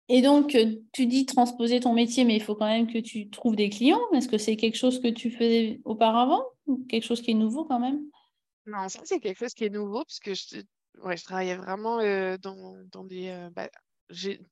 [0.10, 3.30] Et donc, euh, tu dis transposer ton métier, mais il faut quand même que tu
[3.30, 4.02] trouves des clients.
[4.13, 7.65] Est-ce que c'est quelque chose que tu faisais auparavant ou quelque chose qui est nouveau
[7.65, 8.00] quand même?
[8.65, 10.62] Non, ça, c'est quelque chose qui est nouveau je,
[11.04, 13.30] ouais, je travaillais vraiment euh, dans, dans, des.
[13.30, 13.70] Euh, bah,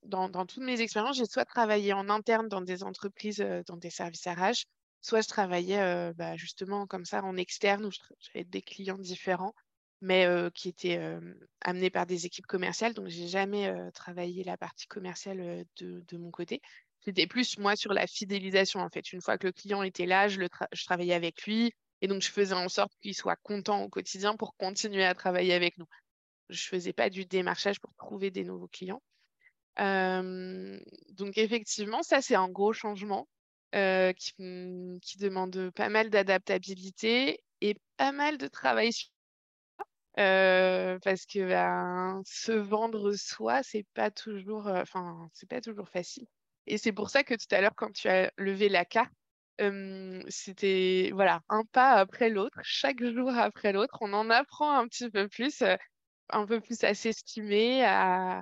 [0.04, 3.90] dans, dans, toutes mes expériences, j'ai soit travaillé en interne dans des entreprises, dans des
[3.90, 4.66] services RH,
[5.00, 9.54] soit je travaillais bah, justement comme ça en externe où j'avais des clients différents
[10.02, 11.00] mais qui était
[11.62, 12.94] amené par des équipes commerciales.
[12.94, 16.62] Donc, j'ai jamais travaillé la partie commerciale de, mon côté.
[17.02, 19.14] C'était plus moi sur la fidélisation, en fait.
[19.14, 21.74] Une fois que le client était là, je, je travaillais avec lui.
[22.02, 25.54] Et donc, je faisais en sorte qu'il soit content au quotidien pour continuer à travailler
[25.54, 25.88] avec nous.
[26.50, 29.02] Je ne faisais pas du démarchage pour trouver des nouveaux clients.
[29.78, 33.28] donc, effectivement, ça, c'est un gros changement
[33.72, 39.15] qui, qui demande pas mal d'adaptabilité et pas mal de travail sur
[40.16, 46.26] parce que ben, se vendre soi, c'est pas toujours, enfin, c'est pas toujours facile.
[46.68, 49.14] Et c'est pour ça que tout à l'heure, quand tu as levé la carte,
[50.30, 55.10] c'était voilà un pas après l'autre, chaque jour après l'autre, on en apprend un petit
[55.10, 55.64] peu plus,
[56.30, 58.42] un peu plus à s'estimer, à,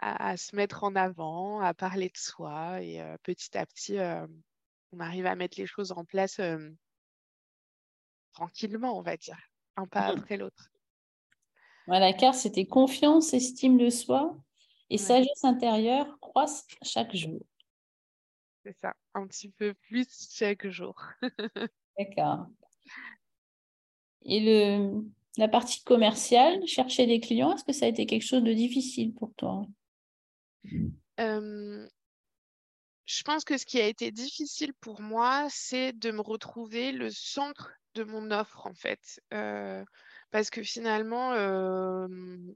[0.00, 3.98] à, se mettre en avant, à parler de soi, et petit à petit,
[4.92, 6.40] on arrive à mettre les choses en place
[8.32, 9.38] tranquillement, on va dire,
[9.76, 10.70] un pas après l'autre
[11.98, 14.36] la carte, c'était confiance, estime de soi
[14.90, 17.40] et sagesse intérieure croissent chaque jour.
[18.64, 21.00] C'est ça, un petit peu plus chaque jour.
[21.98, 22.46] D'accord.
[24.22, 25.02] Et le,
[25.38, 29.14] la partie commerciale, chercher des clients, est-ce que ça a été quelque chose de difficile
[29.14, 29.64] pour toi?
[31.18, 31.88] Je
[33.24, 37.72] pense que ce qui a été difficile pour moi, c'est de me retrouver le centre
[37.94, 39.20] de mon offre, en fait.
[40.30, 41.32] Parce que finalement,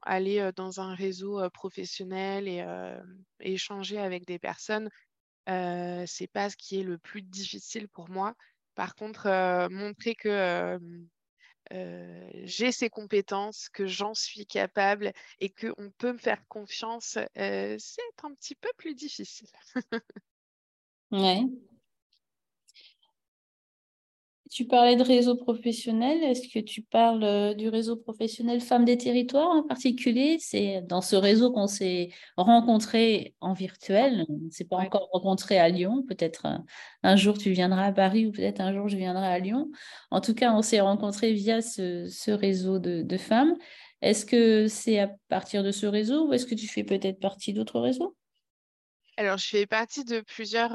[0.03, 2.65] aller dans un réseau professionnel et,
[3.41, 4.89] échanger avec des personnes,
[5.47, 8.35] ce c'est pas ce qui est le plus difficile pour moi.
[8.75, 9.29] Par contre,
[9.71, 10.79] montrer que
[12.45, 18.35] j'ai ces compétences, que j'en suis capable et qu'on peut me faire confiance, c'est un
[18.35, 19.49] petit peu plus difficile.
[21.11, 21.43] ouais.
[24.55, 26.23] Tu parlais de réseau professionnel.
[26.23, 30.37] Est-ce que tu parles euh, du réseau professionnel Femmes des Territoires en particulier?
[30.39, 34.25] C'est dans ce réseau qu'on s'est rencontrés en virtuel.
[34.29, 36.05] On ne s'est pas encore rencontrés à Lyon.
[36.07, 36.47] Peut-être
[37.03, 39.73] un, jour tu viendras à Paris ou peut-être un jour je viendrai à Lyon.
[40.13, 43.57] En tout cas, on s'est rencontrés via ce, réseau de, de femmes.
[44.03, 47.55] Est-ce que c'est à partir de ce réseau ou est-ce que tu fais peut-être partie
[47.55, 48.15] d'autres réseaux?
[49.17, 50.73] Alors, je fais partie de plusieurs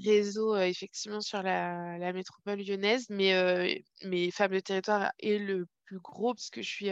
[0.00, 6.34] réseaux, effectivement, sur la, métropole lyonnaise, mais, mais Femmes de Territoire est le plus gros
[6.34, 6.90] parce que je suis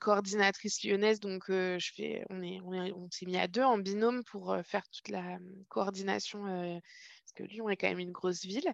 [0.00, 1.20] coordinatrice lyonnaise.
[1.20, 1.78] Donc, on
[2.42, 7.32] est, on on s'est mis à deux en binôme pour faire toute la coordination, parce
[7.34, 8.70] que Lyon est quand même une grosse ville.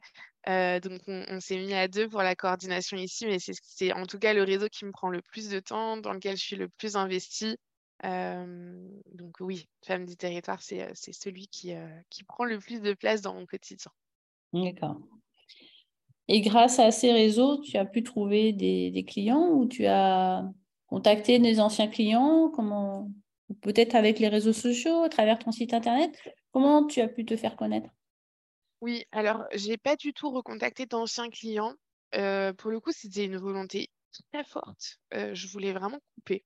[0.46, 4.32] donc, on, s'est mis à deux pour la coordination ici, mais c'est en tout cas
[4.32, 6.96] le réseau qui me prend le plus de temps, dans lequel je suis le plus
[6.96, 7.58] investie
[8.02, 11.72] donc oui, Femme du territoire, c'est celui qui,
[12.11, 13.90] qui prend le plus de place dans mon quotidien.
[14.52, 15.00] D'accord.
[16.28, 20.48] Et grâce à ces réseaux, tu as pu trouver des, clients ou tu as
[20.87, 22.50] contacté des anciens clients?
[22.50, 23.11] Comment
[23.61, 26.18] Peut-être avec les réseaux sociaux, à travers ton site internet
[26.50, 27.90] Comment tu as pu te faire connaître?
[28.80, 31.74] Oui, alors j'ai pas du tout recontacté d'anciens clients.
[32.12, 33.90] pour le coup, c'était une volonté
[34.33, 34.98] très forte.
[35.12, 36.44] je voulais vraiment couper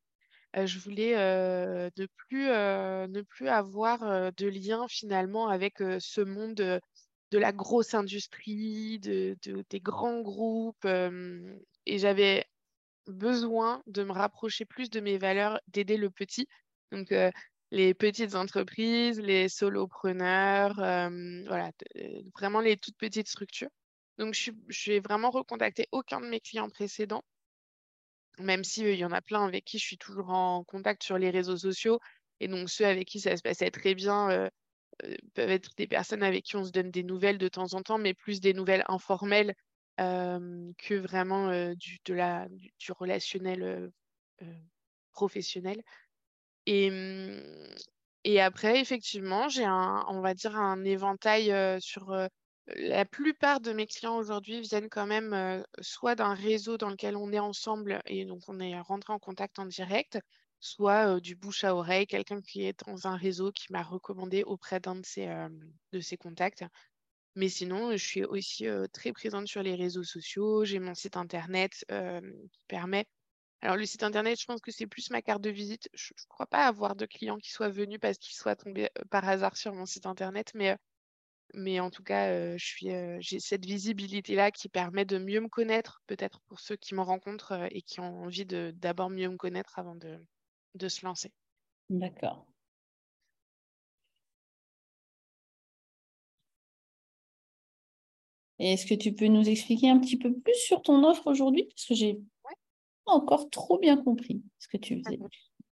[0.55, 7.53] je voulais ne, plus, ne plus avoir de lien finalement avec ce monde de la
[7.53, 9.37] grosse industrie, de,
[9.71, 10.85] des grands groupes.
[10.85, 12.45] et j'avais
[13.07, 16.47] besoin de me rapprocher plus de mes valeurs, d'aider le petit.
[16.93, 17.13] Donc,
[17.71, 21.71] les petites entreprises, les solopreneurs, voilà,
[22.35, 23.71] vraiment les toutes petites structures.
[24.19, 27.23] Donc, je n'ai vraiment recontacté aucun de mes clients précédents
[28.41, 31.19] même s'il il y en a plein avec qui je suis toujours en contact sur
[31.19, 31.99] les réseaux sociaux.
[32.41, 34.49] Et donc, ceux avec qui ça se passait très bien
[35.35, 37.99] peuvent être des personnes avec qui on se donne des nouvelles de temps en temps,
[37.99, 39.55] mais plus des nouvelles informelles
[39.97, 41.99] que vraiment du,
[42.91, 43.91] relationnel
[45.13, 45.83] professionnel.
[46.67, 47.75] Et, mmh,
[48.25, 52.29] et après, effectivement, j'ai un, on va dire, un éventail sur
[52.77, 57.33] la plupart de mes clients aujourd'hui viennent quand même soit d'un réseau dans lequel on
[57.33, 60.19] est ensemble et donc on est rentré en contact en direct,
[60.61, 64.81] soit du bouche à oreille, quelqu'un qui est dans un réseau qui m'a recommandé auprès
[64.81, 65.29] d'un de ses,
[65.93, 66.65] de ses contacts.
[67.35, 70.65] Mais sinon, je suis aussi très présente sur les réseaux sociaux.
[70.65, 73.07] J'ai mon site internet qui permet.
[73.61, 75.89] Alors, le site internet, je pense que c'est plus ma carte de visite.
[75.95, 79.29] Je ne crois pas avoir de clients qui soient venus parce qu'ils soient tombés par
[79.29, 80.77] hasard sur mon site internet, mais
[81.55, 86.61] mais en tout cas, j'ai cette visibilité-là qui permet de mieux me connaître, peut-être pour
[86.61, 90.19] ceux qui me rencontrent et qui ont envie de d'abord mieux me connaître avant de,
[90.75, 91.33] de se lancer.
[91.91, 92.47] D'accord.
[98.59, 101.65] est-ce que tu peux nous expliquer un petit peu plus sur ton offre aujourd'hui?
[101.65, 102.19] Parce que j'ai
[103.07, 105.19] pas encore trop bien compris ce que tu faisais.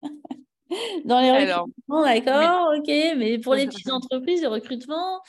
[1.05, 5.21] Dans les recrutements, d'accord, ok, mais pour les petites entreprises, le recrutement,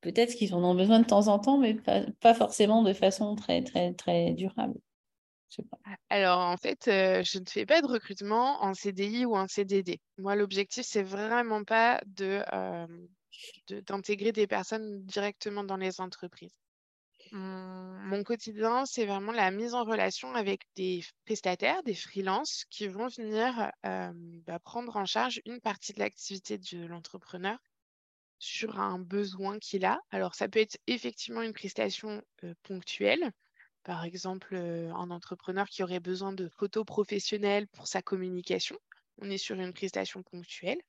[0.00, 1.74] peut-être qu'ils en ont besoin de temps en temps, mais
[2.20, 4.78] pas, forcément de façon très, très, très durable.
[6.08, 10.00] Alors, en fait, euh, je ne fais pas de recrutement en CDI ou en CDD.
[10.18, 12.86] Moi, l'objectif, c'est vraiment pas de, euh,
[13.86, 16.54] d'intégrer des personnes directement dans les entreprises.
[17.32, 23.06] Mon, quotidien, c'est vraiment la mise en relation avec des prestataires, des freelances qui vont
[23.08, 27.58] venir bah, prendre en charge une partie de l'activité de l'entrepreneur
[28.40, 30.00] sur un besoin qu'il a.
[30.10, 32.22] Alors, ça peut être effectivement une prestation
[32.64, 33.30] ponctuelle.
[33.84, 38.76] Par exemple, un entrepreneur qui aurait besoin de photos professionnelles pour sa communication.
[39.18, 40.80] On est sur une prestation ponctuelle.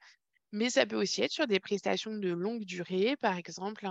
[0.54, 3.16] Mais ça peut aussi être sur des prestations de longue durée.
[3.18, 3.88] Par exemple,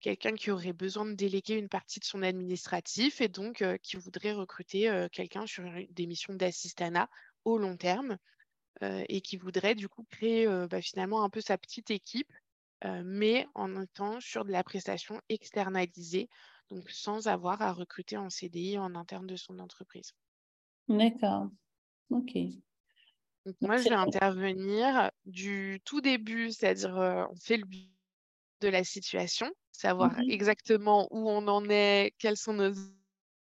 [0.00, 4.32] quelqu'un qui aurait besoin de déléguer une partie de son administratif et donc qui voudrait
[4.32, 7.08] recruter quelqu'un sur des missions d'assistanat
[7.44, 8.18] au long terme
[8.82, 12.32] et qui voudrait du coup créer bah, finalement un peu sa petite équipe
[12.84, 16.28] mais en étant sur de la prestation externalisée,
[16.70, 20.12] donc sans avoir à recruter en CDI en interne de son entreprise.
[20.88, 21.48] D'accord.
[22.10, 22.36] OK.
[23.60, 26.94] moi, je vais intervenir du tout début, c'est-à-dire
[27.30, 27.90] on fait le but
[28.60, 32.72] de la situation, savoir mmh exactement où on en est, quels sont nos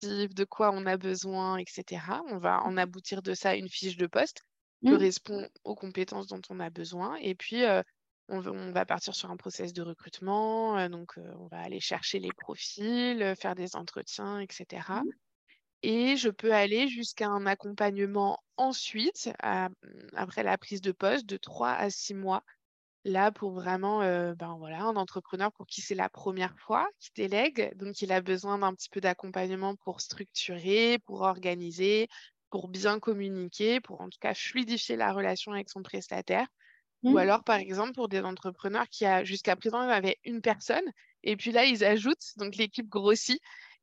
[0.04, 2.02] objectifs, de quoi on a besoin, etc.
[2.28, 4.44] On va en aboutir de ça une fiche de poste
[4.82, 4.94] qui mmh.
[4.94, 7.16] correspond aux compétences dont on a besoin.
[7.18, 7.64] Et puis,
[8.30, 13.34] on, va partir sur un process de recrutement, donc on va aller chercher les profils,
[13.38, 15.02] faire des entretiens, etc.
[15.04, 15.10] Mmh.
[15.82, 21.72] Et je peux aller jusqu'à un accompagnement ensuite, après la prise de poste, de 3
[21.72, 22.44] à 6 mois.
[23.06, 24.00] Là, pour vraiment,
[24.36, 28.20] ben voilà, un entrepreneur pour qui c'est la première fois qui délègue, donc il a
[28.20, 32.10] besoin d'un petit peu d'accompagnement pour structurer, pour organiser,
[32.50, 36.48] pour bien communiquer, pour en tout cas fluidifier la relation avec son prestataire.
[37.04, 37.18] Ou mmh.
[37.18, 40.84] alors, par exemple, pour des entrepreneurs qui, jusqu'à présent, avaient une personne,
[41.24, 43.42] et puis là, ils ajoutent, donc l'équipe grossit,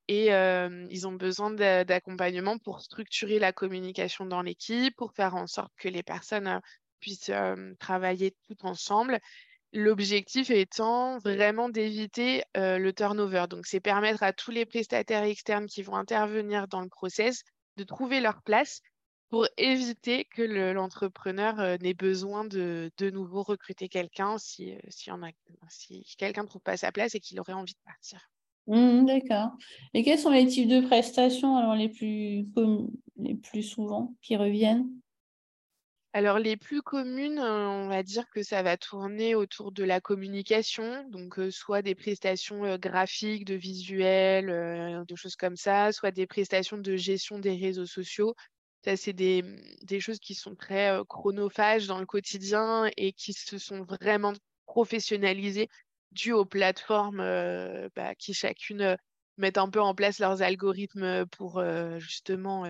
[0.09, 5.73] et ils ont besoin d'accompagnement pour structurer la communication dans l'équipe, pour faire en sorte
[5.79, 6.61] que les personnes
[7.01, 7.33] puissent
[7.81, 9.19] travailler tout ensemble.
[9.73, 13.47] L'objectif étant vraiment d'éviter le turnover.
[13.51, 17.43] Donc, c'est permettre à tous les prestataires externes qui vont intervenir dans le process
[17.77, 18.81] de trouver leur place
[19.31, 25.11] pour éviter que l'entrepreneur n'ait besoin de de nouveau recruter quelqu'un si, si,
[25.69, 28.31] si quelqu'un ne trouve pas sa place et qu'il aurait envie de partir.
[28.69, 29.51] Mmh, d'accord.
[29.95, 32.47] Et quels sont les types de prestations alors les plus,
[33.17, 34.91] les plus souvent qui reviennent?
[36.13, 41.05] Alors, les plus communes, on va dire que ça va tourner autour de la communication,
[41.11, 44.47] donc soit des prestations graphiques, de visuels,
[45.07, 48.35] de choses comme ça, soit des prestations de gestion des réseaux sociaux.
[48.95, 49.43] C'est des,
[49.83, 54.33] des choses qui sont très chronophages dans le quotidien et qui se sont vraiment
[54.67, 55.69] professionnalisées
[56.13, 57.19] dû aux plateformes
[57.97, 58.97] bah, qui chacune
[59.39, 61.61] mettent un peu en place leurs algorithmes pour
[61.99, 62.65] justement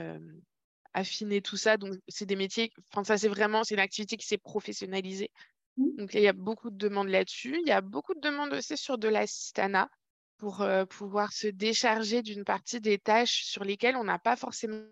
[0.94, 1.76] affiner tout ça.
[1.76, 5.30] Donc, c'est des métiers, enfin, ça, c'est vraiment, c'est une activité qui s'est professionnalisée.
[5.76, 5.96] Mmh.
[5.98, 7.58] Donc, il y a beaucoup de demandes là-dessus.
[7.60, 9.90] Il y a beaucoup de demandes aussi sur de l'assistanat
[10.38, 14.82] pour pouvoir se décharger d'une partie des tâches sur lesquelles on n'a pas forcément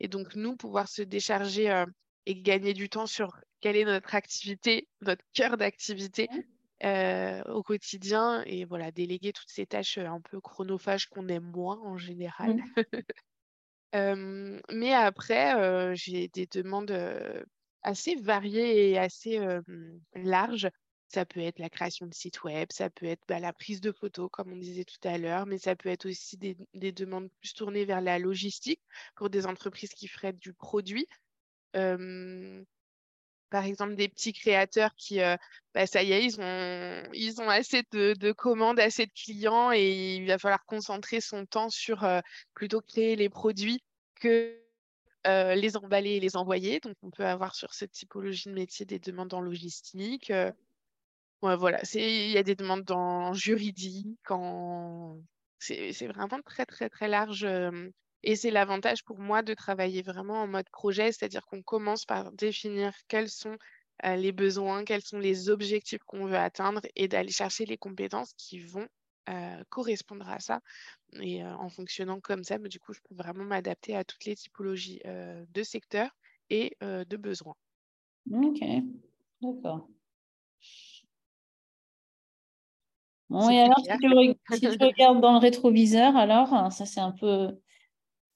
[0.00, 1.84] Et donc, nous, pouvoir se décharger
[2.26, 6.28] et gagner du temps sur quelle est notre activité, notre cœur d'activité.
[6.82, 11.78] Euh, au quotidien et voilà, déléguer toutes ces tâches un peu chronophages qu'on aime moins
[11.78, 12.56] en général.
[13.94, 13.94] Mmh.
[14.70, 16.94] mais après, j'ai des demandes
[17.82, 19.40] assez variées et assez
[20.14, 20.68] larges.
[21.14, 23.92] Ça peut être la création de sites web, ça peut être bah, la prise de
[23.92, 27.30] photos, comme on disait tout à l'heure, mais ça peut être aussi des, des, demandes
[27.40, 28.80] plus tournées vers la logistique
[29.14, 31.06] pour des entreprises qui feraient du produit
[33.54, 35.36] par exemple des petits créateurs qui, euh,
[35.74, 40.16] bah, ça y est, ils ont, ils ont assez de, commandes, assez de clients et
[40.16, 42.18] il va falloir concentrer son temps sur euh,
[42.54, 43.80] plutôt créer les produits
[44.16, 44.58] que
[45.28, 46.80] euh, les emballer et les envoyer.
[46.80, 50.32] Donc, on peut avoir sur cette typologie de métier des demandes en logistique.
[51.56, 54.18] Voilà, il y a des demandes en juridique,
[55.58, 57.46] c'est vraiment très, très, très large.
[58.22, 62.32] Et c'est l'avantage pour moi de travailler vraiment en mode projet, c'est-à-dire qu'on commence par
[62.32, 63.56] définir quels sont
[64.02, 68.60] les besoins, quels sont les objectifs qu'on veut atteindre et d'aller chercher les compétences qui
[68.60, 68.88] vont
[69.68, 70.60] correspondre à ça.
[71.20, 74.36] Et en fonctionnant comme ça, bah, du coup, je peux vraiment m'adapter à toutes les
[74.36, 76.10] typologies de secteurs
[76.50, 77.54] et de besoins.
[78.30, 78.60] Ok,
[79.40, 79.88] d'accord.
[83.30, 87.12] Bon, et alors, si tu, si tu, regardes dans le rétroviseur, alors, ça c'est un
[87.12, 87.58] peu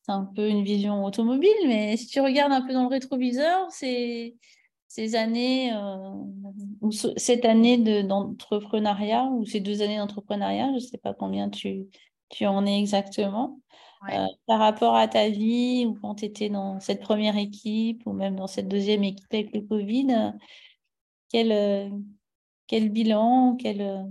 [0.08, 4.36] un peu une vision automobile, mais si tu regardes un peu dans le rétroviseur, c'est
[4.88, 6.14] ces années, euh,
[6.80, 11.88] ou cette année d'entrepreneuriat, ou ces deux années d'entrepreneuriat, je ne sais pas combien tu,
[12.30, 13.60] tu en es exactement,
[14.10, 18.12] euh, par rapport à ta vie, ou quand tu étais dans cette première équipe, ou
[18.12, 20.32] même dans cette deuxième équipe avec le Covid,
[21.28, 21.92] quel,
[22.66, 24.08] quel bilan, quel,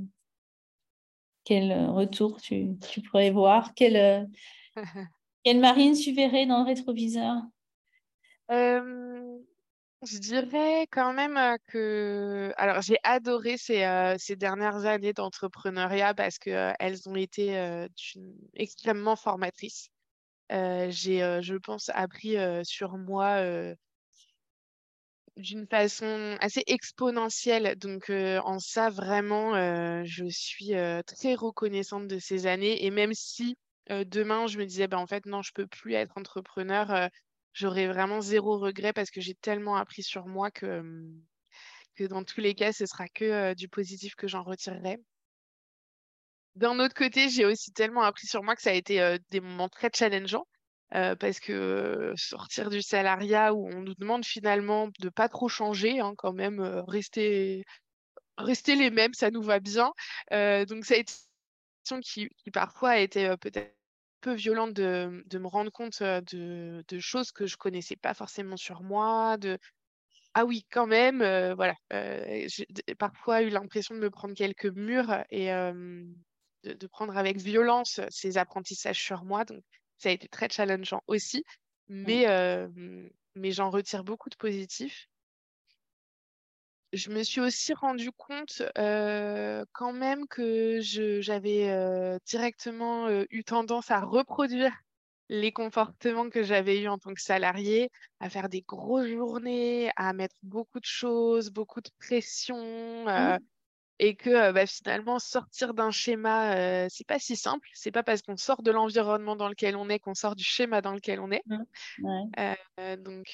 [1.48, 4.30] quel retour tu, tu pourrais voir, quel,
[5.46, 7.38] Quelle marine tu verrais dans le rétroviseur?
[8.50, 12.54] Je dirais quand même que...
[12.58, 17.88] Alors, j'ai adoré ces, ces, dernières années d'entrepreneuriat parce qu'elles ont été
[18.54, 19.90] extrêmement formatrices.
[20.50, 23.42] j'ai, je pense, appris sur moi
[25.38, 27.76] d'une façon assez exponentielle.
[27.78, 29.54] Donc, en ça, vraiment,
[30.04, 30.72] je suis
[31.06, 32.86] très reconnaissante de ces années.
[32.86, 33.56] Et même si
[33.90, 37.10] demain, je me disais, bah, en fait, non, je peux plus être entrepreneur.
[37.54, 40.84] J'aurais vraiment zéro regret parce que j'ai tellement appris sur moi que,
[41.96, 44.98] que dans tous les cas, ce sera que du positif que j'en retirerai.
[46.56, 49.70] D'un autre côté, j'ai aussi tellement appris sur moi que ça a été des moments
[49.70, 50.46] très challengeants.
[50.92, 56.14] Parce que sortir du salariat où on nous demande finalement de pas trop changer, hein,
[56.18, 57.64] quand même, rester,
[58.38, 59.92] rester les mêmes, ça nous va bien.
[60.32, 61.14] donc ça a été
[61.92, 63.76] une qui, qui parfois a été peut-être
[64.22, 68.58] peu violente de, de, me rendre compte de, de, choses que je connaissais pas forcément
[68.58, 69.58] sur moi, de
[70.34, 71.18] ah oui, quand même,
[71.56, 71.74] voilà.
[71.90, 72.68] j'ai
[73.00, 78.38] parfois eu l'impression de me prendre quelques murs et de, de, prendre avec violence ces
[78.38, 79.46] apprentissages sur moi.
[79.46, 79.64] Donc,
[79.98, 81.44] ça a été très challengeant aussi,
[81.90, 82.04] mmh.
[82.06, 82.68] mais,
[83.36, 85.08] mais j'en retire beaucoup de positifs.
[86.94, 94.72] Je me suis aussi rendu compte quand même que j'avais directement eu tendance à reproduire
[95.30, 97.92] les comportements que j'avais eus en tant que salarié,
[98.22, 103.40] à faire des grosses journées, à mettre beaucoup de choses, beaucoup de pression, mmh
[104.00, 107.68] et que bah, finalement sortir d'un schéma, c'est pas si simple.
[107.74, 110.82] C'est pas parce qu'on sort de l'environnement dans lequel on est qu'on sort du schéma
[110.82, 111.44] dans lequel on est.
[111.48, 112.96] Mmh.
[112.98, 113.32] donc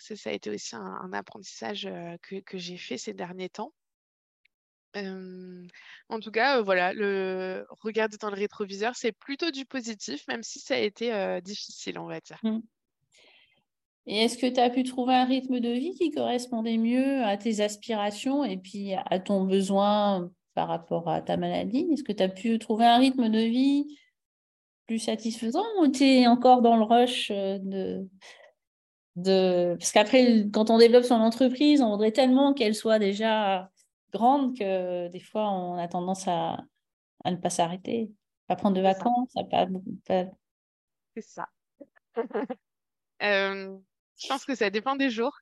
[0.00, 1.88] ça, a été aussi un, apprentissage
[2.22, 3.72] que, que j'ai fait ces derniers temps.
[4.96, 10.58] en tout cas, voilà, le regarder dans le rétroviseur, c'est plutôt du positif, même si
[10.58, 12.40] ça a été difficile, on va dire.
[14.06, 17.36] Et est-ce que tu as pu trouver un rythme de vie qui correspondait mieux à
[17.36, 21.88] tes aspirations et puis à ton besoin par rapport à ta maladie?
[21.92, 23.96] Est-ce que tu as pu trouver un rythme de vie
[24.86, 28.08] plus satisfaisant ou tu es encore dans le rush euh, de...
[29.14, 29.76] de...
[29.78, 33.70] Parce qu'après, quand on développe son entreprise, on voudrait tellement qu'elle soit déjà
[34.12, 36.58] grande que des fois, on a tendance à,
[37.24, 38.10] à ne pas s'arrêter,
[38.48, 39.66] à prendre de vacances, à pas...
[41.14, 41.46] C'est ça.
[43.22, 43.78] euh,
[44.18, 45.36] je pense que ça dépend des jours.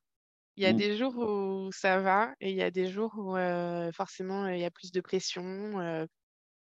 [0.57, 0.77] Il y a mmh.
[0.77, 3.35] des jours où ça va et il y a des jours où
[3.93, 5.79] forcément il y a plus de pression.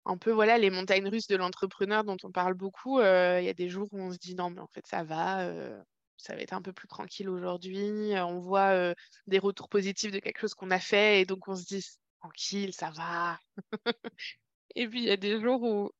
[0.06, 3.00] un peu voilà les montagnes russes de l'entrepreneur dont on parle beaucoup.
[3.00, 5.44] il y a des jours où on se dit non mais en fait ça va,
[6.16, 8.12] ça va être un peu plus tranquille aujourd'hui.
[8.16, 8.94] On voit
[9.26, 11.84] des retours positifs de quelque chose qu'on a fait et donc on se dit
[12.20, 13.38] tranquille, ça va.
[14.76, 15.90] et puis il y a des jours où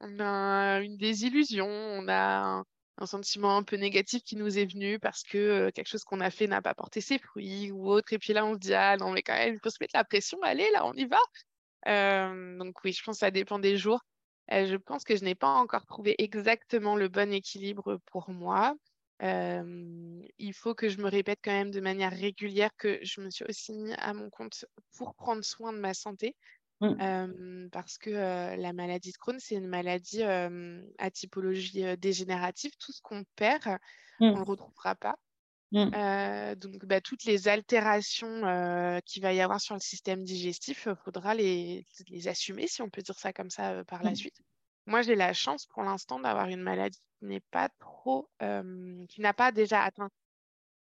[0.00, 2.64] on a une désillusion, on a un
[3.06, 6.46] sentiment un peu négatif qui nous est venu parce que quelque chose qu'on a fait
[6.46, 8.12] n'a pas porté ses fruits ou autre.
[8.12, 9.96] Et puis là, on se dit, ah non, mais quand même, il faut se mettre
[9.96, 11.18] la pression, allez, là, on y va.
[12.58, 14.00] donc oui, je pense que ça dépend des jours.
[14.48, 18.74] je pense que je n'ai pas encore trouvé exactement le bon équilibre pour moi.
[19.20, 23.44] il faut que je me répète quand même de manière régulière que je me suis
[23.48, 24.64] aussi mis à mon compte
[24.96, 26.36] pour prendre soin de ma santé.
[26.82, 27.68] Mmh.
[27.70, 32.72] parce que la maladie de Crohn, c'est une maladie à typologie dégénérative.
[32.78, 33.78] Tout ce qu'on perd,
[34.20, 34.42] on ne le mmh.
[34.42, 35.16] retrouvera pas.
[35.70, 36.54] Mmh.
[36.56, 38.42] donc, bah, toutes les altérations
[39.06, 42.90] qu'il va y avoir sur le système digestif, il faudra les, les, assumer, si on
[42.90, 44.40] peut dire ça comme ça, par la suite.
[44.86, 48.28] Moi, j'ai la chance pour l'instant d'avoir une maladie qui n'est pas trop,
[49.08, 50.10] qui n'a pas déjà atteint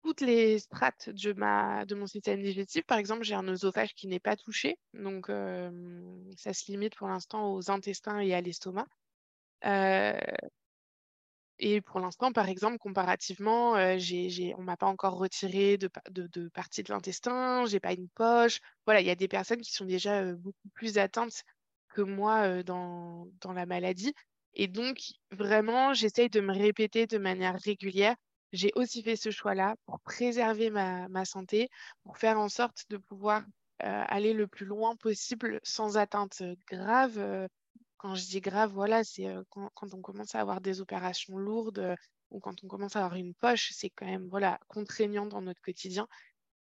[0.04, 2.86] toutes les strates de, ma, de mon système digestif.
[2.86, 5.28] Par exemple, j'ai un œsophage qui n'est pas touché, donc
[6.38, 8.88] ça se limite pour l'instant aux intestins et à l'estomac.
[11.60, 16.50] et pour l'instant, par exemple, comparativement, on ne m'a pas encore retiré de, de, de
[16.50, 18.60] partie de l'intestin, j'ai pas une poche.
[18.86, 21.41] Voilà, il y a des personnes qui sont déjà beaucoup plus atteintes
[21.89, 24.14] que moi dans, dans la maladie.
[24.54, 25.00] Et donc,
[25.32, 28.16] vraiment, j'essaye de me répéter de manière régulière
[28.58, 31.70] j'ai aussi fait ce choix-là pour préserver ma, santé,
[32.03, 33.43] pour faire en sorte de pouvoir
[33.80, 37.47] aller le plus loin possible sans atteinte grave.
[37.97, 41.95] quand je dis grave, voilà, c'est quand, on commence à avoir des opérations lourdes
[42.32, 45.62] ou quand on commence à avoir une poche, c'est quand même voilà, contraignant dans notre
[45.62, 46.08] quotidien.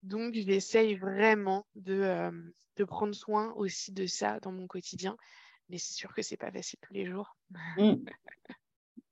[0.02, 2.30] Donc, j'essaye vraiment de,
[2.76, 5.16] de, prendre soin aussi de ça dans mon quotidien.
[5.68, 7.36] Mais c'est sûr que c'est pas facile tous les jours.
[7.78, 8.04] Mmh.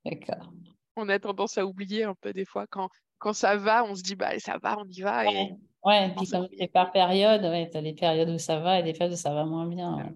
[0.05, 0.53] D'accord
[0.97, 2.67] on a tendance à oublier un peu des fois.
[2.69, 2.89] Quand,
[3.19, 5.31] quand ça va, on se dit, bah, ça va, on y va.
[5.31, 5.53] Et
[5.85, 8.81] ouais, et puis comme c'est par période, ouais, tu as des périodes où ça va
[8.81, 10.15] et des périodes où ça va moins bien.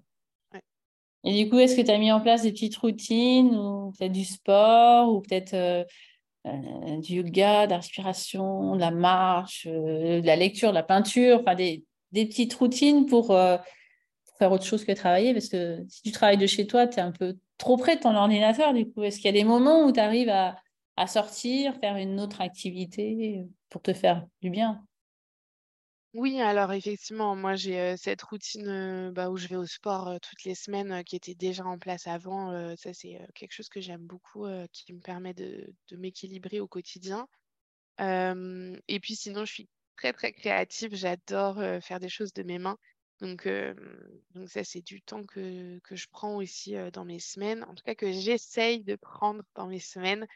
[1.24, 4.12] Et du coup, est-ce que tu as mis en place des petites routines ou peut-être
[4.12, 5.85] du sport ou peut-être euh,
[6.47, 10.85] euh, du yoga, de la respiration, de la marche, euh, de la lecture, de la
[10.85, 13.29] peinture, enfin des, des petites routines pour
[14.39, 15.33] faire autre chose que travailler?
[15.33, 18.03] Parce que si tu travailles de chez toi, tu es un peu trop près de
[18.03, 19.03] ton ordinateur, du coup.
[19.03, 20.57] Est-ce qu'il y a des moments où tu arrives à,
[20.97, 24.84] à sortir, faire une autre activité pour te faire du bien
[26.18, 30.55] oui, alors effectivement, moi j'ai cette routine bah, où je vais au sport toutes les
[30.55, 32.74] semaines qui était déjà en place avant.
[32.78, 37.28] ça, c'est quelque chose que j'aime beaucoup, qui me permet de, de m'équilibrer au quotidien.
[37.99, 40.94] et puis sinon, je suis très très créative.
[40.94, 42.78] J'adore faire des choses de mes mains.
[43.20, 43.47] Donc,
[44.34, 47.84] donc ça, c'est du temps que, que je prends aussi dans mes semaines, en tout
[47.84, 50.26] cas que j'essaye de prendre dans mes semaines,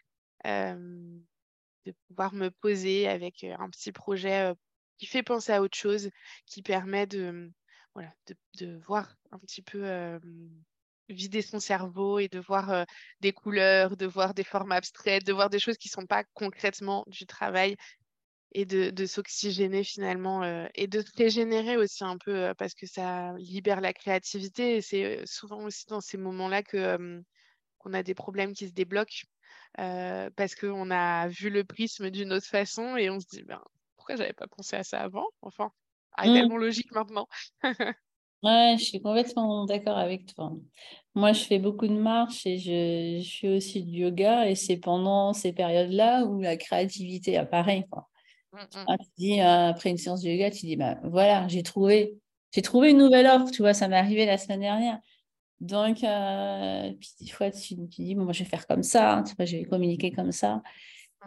[0.44, 4.52] de pouvoir me poser avec un petit projet
[4.98, 6.10] qui fait penser à autre chose,
[6.46, 7.50] qui permet de,
[7.94, 8.12] voilà,
[8.54, 10.20] de, voir un petit peu
[11.08, 12.86] vider son cerveau et de voir
[13.20, 16.24] des couleurs, de voir des formes abstraites, de voir des choses qui ne sont pas
[16.34, 17.76] concrètement du travail,
[18.52, 20.42] et de, s'oxygéner finalement
[20.74, 25.24] et de se régénérer aussi un peu parce que ça libère la créativité et c'est
[25.24, 27.22] souvent aussi dans ces moments-là que
[27.78, 29.24] qu'on a des problèmes qui se débloquent.
[29.76, 33.60] Parce qu'on a vu le prisme d'une autre façon et on se dit, ben,
[33.96, 35.72] pourquoi j'avais pas pensé à ça avant Enfin,
[36.12, 36.34] ah, mmh.
[36.34, 37.26] tellement logique maintenant.
[38.42, 40.52] ouais, je suis complètement d'accord avec toi.
[41.14, 44.76] Moi, je fais beaucoup de marches et je, je fais aussi du yoga et c'est
[44.76, 47.86] pendant ces périodes-là où la créativité apparaît.
[47.90, 48.08] Quoi.
[48.52, 48.84] Mmh, mmh.
[48.88, 52.14] Ah, tu dis, après une séance de yoga, tu dis, bah, voilà, j'ai trouvé,
[52.52, 54.98] j'ai trouvé une nouvelle offre, tu vois, ça m'est arrivé la semaine dernière.
[55.60, 59.18] Donc, euh, puis des fois, tu, tu dis, bon, moi, je vais faire comme ça,
[59.18, 60.62] hein, je vais communiquer comme ça.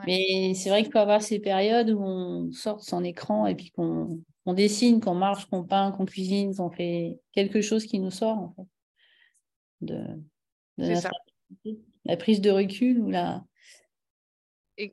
[0.08, 3.54] Mais c'est vrai qu'il faut avoir ces périodes où on sort de son écran et
[3.54, 8.10] puis qu'on dessine, qu'on marche, qu'on peint, qu'on cuisine, qu'on fait quelque chose qui nous
[8.10, 8.68] sort, en fait,
[9.82, 10.04] de,
[12.06, 13.44] la prise de recul ou la...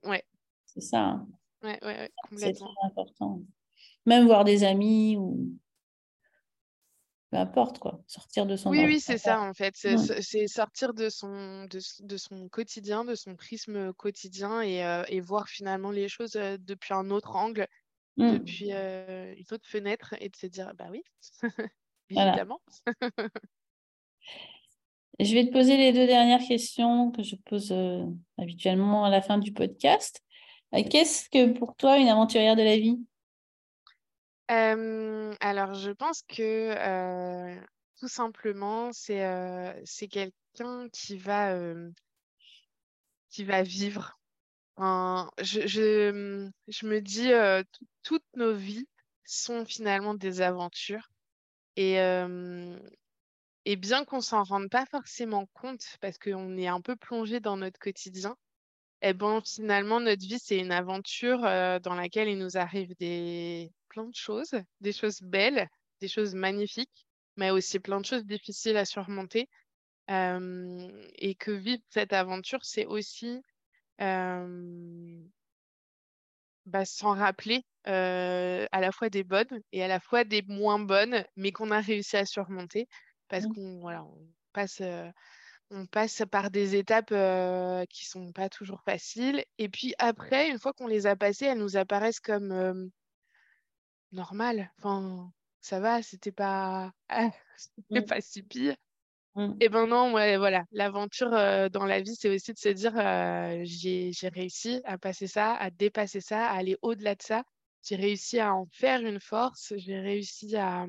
[0.05, 0.23] ouais.
[0.67, 1.01] C'est ça.
[1.01, 1.29] Hein.
[1.63, 3.43] Ouais, ouais, C'est très important.
[4.07, 5.51] Même voir des amis ou
[7.31, 9.75] peu importe quoi, sortir de son Oui, oui, c'est ça en fait.
[9.77, 15.49] C'est sortir de son, de, son quotidien, de son prisme quotidien et, euh, et voir
[15.49, 17.69] finalement les choses euh, depuis un autre angle,
[18.17, 18.33] mmh.
[18.33, 21.05] depuis euh, une autre fenêtre et de se dire, bah oui,
[22.11, 22.61] évidemment.
[25.21, 27.73] je vais te poser les deux dernières questions que je pose
[28.39, 30.21] habituellement à la fin du podcast.
[30.73, 32.99] Qu'est-ce que pour toi une aventurière de la vie?
[34.51, 37.57] Alors je pense que,
[37.99, 41.55] tout simplement, c'est, quelqu'un qui va,
[43.31, 44.19] qui va vivre.
[46.13, 47.31] mmh, je me dis,
[48.03, 48.89] toutes nos vies
[49.25, 51.11] sont finalement des aventures
[51.77, 51.99] et
[53.67, 57.57] et bien qu'on s'en rende pas forcément compte parce qu'on est un peu plongé dans
[57.57, 58.37] notre quotidien
[59.03, 64.07] et ben, finalement notre vie, c'est une aventure, dans laquelle il nous arrive des plein
[64.07, 65.69] de choses, des choses belles,
[66.01, 69.49] des choses magnifiques, mais aussi plein de choses difficiles à surmonter.
[70.09, 73.43] et que vivre cette aventure, c'est aussi
[76.67, 81.25] bah, s'en rappeler à la fois des bonnes et à la fois des moins bonnes,
[81.37, 82.89] mais qu'on a réussi à surmonter
[83.29, 83.55] parce mmh.
[83.55, 84.83] qu'on voilà, on passe,
[85.71, 87.15] on passe par des étapes
[87.89, 89.45] qui sont pas toujours faciles.
[89.59, 92.91] Et puis après, une fois qu'on les a passées, elles nous apparaissent comme
[94.13, 94.71] normal.
[94.79, 95.31] Enfin,
[95.61, 96.93] ça va, c'était pas,
[97.57, 98.07] c'était mmh.
[98.07, 98.77] pas si pire.
[99.37, 99.55] Mmh.
[99.61, 101.31] Et ben non, ouais, voilà, l'aventure
[101.71, 102.93] dans la vie, c'est aussi de se dire
[103.65, 107.45] j'ai, j'ai réussi à passer ça, à dépasser ça, à aller au-delà de ça.
[107.83, 110.87] J'ai réussi à en faire une force, j'ai réussi à,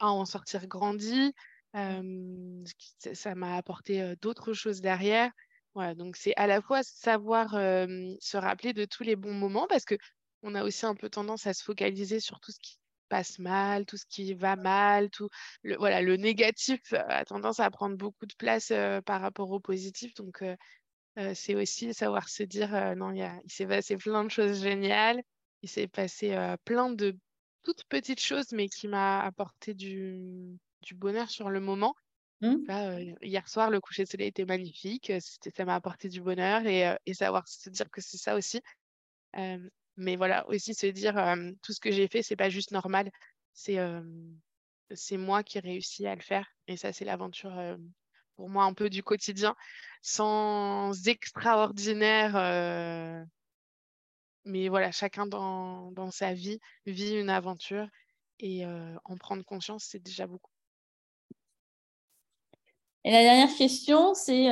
[0.00, 1.32] à en sortir grandi.
[1.72, 5.30] ça m'a apporté d'autres choses derrière.
[5.74, 9.84] Voilà, donc c'est à la fois savoir se rappeler de tous les bons moments parce
[9.84, 9.94] que
[10.42, 12.78] on a aussi un peu tendance à se focaliser sur tout ce qui
[13.08, 15.28] passe mal, tout ce qui va mal, tout
[15.62, 18.72] le, voilà, le négatif a tendance à prendre beaucoup de place
[19.06, 20.14] par rapport au positif.
[20.14, 20.44] Donc,
[21.34, 25.22] c'est aussi savoir se dire non, il, il s'est passé plein de choses géniales,
[25.62, 27.16] il s'est passé plein de
[27.62, 31.94] toutes petites choses, mais qui m'a apporté du, du, bonheur sur le moment.
[32.40, 33.16] Mmh.
[33.20, 37.14] hier soir, le coucher de soleil était magnifique, ça m'a apporté du bonheur et, et,
[37.14, 38.62] savoir se dire que c'est ça aussi.
[39.98, 41.14] Mais voilà, aussi se dire
[41.62, 43.10] tout ce que j'ai fait, c'est pas juste normal.
[43.52, 43.78] C'est
[44.94, 46.46] c'est moi qui ai réussi à le faire.
[46.68, 47.76] Et ça, c'est l'aventure
[48.36, 49.56] pour moi un peu du quotidien,
[50.00, 53.26] sans extraordinaire.
[54.44, 57.88] mais voilà, chacun dans, dans, sa vie vit une aventure
[58.38, 60.52] et en prendre conscience, c'est déjà beaucoup.
[63.04, 64.48] Et la dernière question, c'est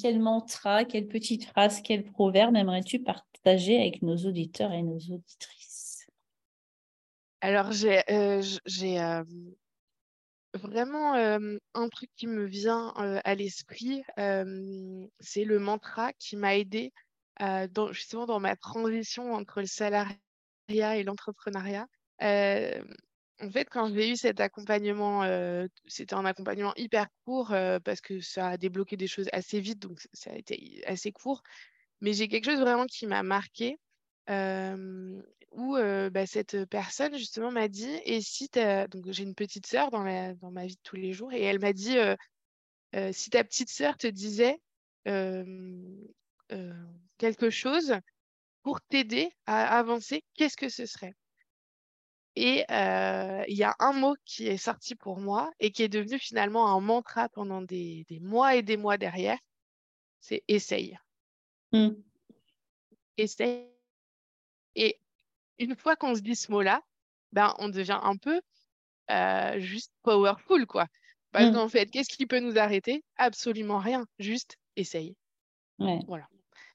[0.00, 3.02] quel mantra, quelle petite phrase, quel proverbe aimerais-tu
[3.42, 6.06] partager avec nos auditeurs et nos auditrices
[7.40, 8.42] Alors, j'ai euh,
[8.82, 9.24] euh,
[10.54, 12.92] vraiment euh, un truc qui me vient
[13.24, 14.02] à l'esprit.
[14.16, 16.92] c'est le mantra qui m'a aidé
[17.92, 20.16] justement dans ma transition entre le salariat
[20.68, 21.86] et l'entrepreneuriat.
[22.20, 25.22] en fait, quand j'ai eu cet accompagnement,
[25.86, 30.00] c'était un accompagnement hyper court parce que ça a débloqué des choses assez vite, donc
[30.12, 31.42] ça a été assez court.
[32.00, 33.76] Mais j'ai quelque chose vraiment qui m'a marqué,
[35.52, 38.48] où bah, cette personne justement m'a dit, et si
[38.90, 40.04] donc j'ai une petite sœur dans,
[40.36, 41.96] dans ma vie de tous les jours, et elle m'a dit,
[43.12, 44.58] si ta petite sœur te disait
[47.18, 47.94] quelque chose
[48.62, 51.14] pour t'aider à avancer, qu'est-ce que ce serait?
[52.36, 56.18] Et il y a un mot qui est sorti pour moi et qui est devenu
[56.20, 59.38] finalement un mantra pendant des, des mois et des mois derrière,
[60.20, 60.96] c'est essaye.
[61.72, 61.90] Mmh.
[64.74, 65.00] Et
[65.58, 66.82] une fois qu'on se dit ce mot-là,
[67.32, 68.40] ben, on devient un peu
[69.60, 70.86] juste powerful, quoi.
[71.32, 71.54] Parce mmh.
[71.54, 73.04] qu'en fait, qu'est-ce qui peut nous arrêter?
[73.16, 74.06] Absolument rien.
[74.18, 75.16] Juste essaye.
[75.78, 76.28] Voilà.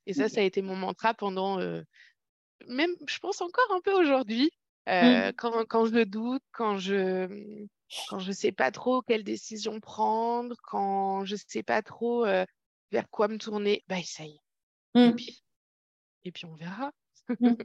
[0.05, 1.57] Et ça, ça a été mon mantra pendant,
[2.67, 4.51] même, je pense encore un peu aujourd'hui,
[4.87, 5.31] mmh.
[5.37, 7.65] quand, quand, je doute, quand je
[8.09, 12.25] quand je sais pas trop quelle décision prendre, quand je sais pas trop
[12.91, 14.39] vers quoi me tourner, bah essaye.
[14.95, 15.15] Et mmh.
[15.15, 15.43] puis,
[16.25, 16.91] et puis on verra.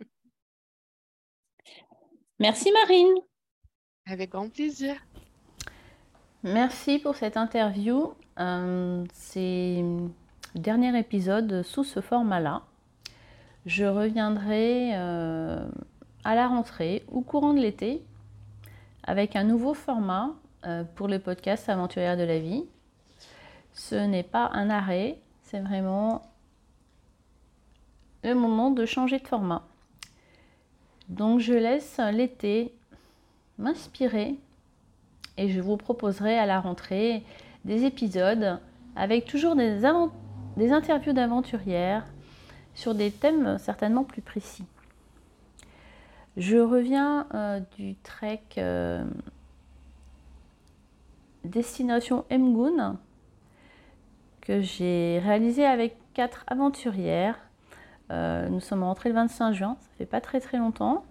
[2.39, 3.15] Merci Marine.
[4.07, 4.97] Avec grand plaisir.
[6.43, 8.15] Merci pour cette interview.
[9.13, 10.11] C'est le
[10.55, 12.63] dernier épisode sous ce format-là.
[13.67, 15.69] Je reviendrai euh,
[16.25, 18.03] à la rentrée ou courant de l'été
[19.03, 20.31] avec un nouveau format
[20.65, 22.65] euh, pour le podcast Aventurière de la vie.
[23.73, 26.23] Ce n'est pas un arrêt, c'est vraiment
[28.25, 29.67] le moment de changer de format.
[31.09, 32.75] Donc je laisse l'été
[33.59, 34.39] m'inspirer
[35.37, 37.25] et je vous proposerai à la rentrée
[37.65, 38.61] des épisodes
[38.97, 39.85] avec toujours des,
[40.73, 42.07] interviews d'aventurières
[42.75, 44.65] sur des thèmes certainement plus précis.
[46.37, 49.05] Je reviens euh, du trek euh,
[51.45, 52.97] Destination Mgoun
[54.41, 57.39] que j'ai réalisé avec quatre aventurières.
[58.11, 61.05] Euh, nous sommes rentrés le 25 juin, ça fait pas très très longtemps.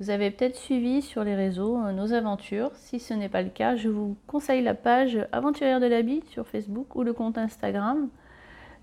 [0.00, 2.70] Vous avez peut-être suivi sur les réseaux euh, nos aventures.
[2.74, 6.46] Si ce n'est pas le cas, je vous conseille la page Aventurière de l'habit sur
[6.46, 8.08] Facebook ou le compte Instagram.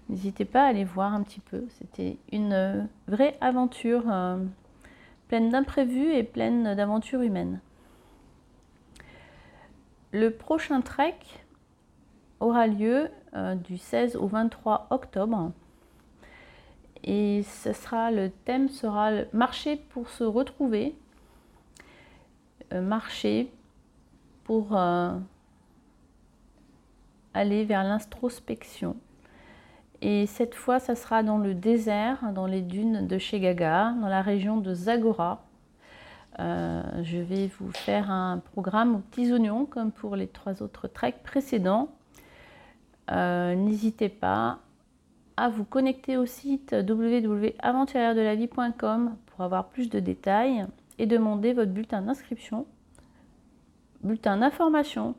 [0.10, 1.66] N'hésitez pas à aller voir un petit peu.
[1.80, 4.04] C'était une euh, vraie aventure
[5.28, 7.60] pleine d'imprévus et pleine d'aventures humaines.
[10.12, 11.18] Le prochain trek
[12.40, 13.10] aura lieu
[13.68, 15.52] du 16 au 23 octobre.
[17.04, 20.96] Et ce sera le thème sera marcher pour se retrouver
[22.74, 23.50] euh, marcher
[24.44, 25.18] pour euh,
[27.34, 28.98] aller vers l'introspection.
[30.02, 34.22] Et cette fois, ça sera dans le désert, dans les dunes de Chegaga, dans la
[34.22, 35.46] région de Zagora.
[36.40, 40.88] Euh, je vais vous faire un programme aux petits oignons, comme pour les trois autres
[40.88, 41.90] treks précédents.
[43.10, 44.60] N'hésitez pas
[45.38, 50.66] à vous connecter au site www.aventurièredelavie.com pour avoir plus de détails
[50.98, 52.66] et demander votre bulletin d'inscription,
[54.02, 55.14] bulletin d'information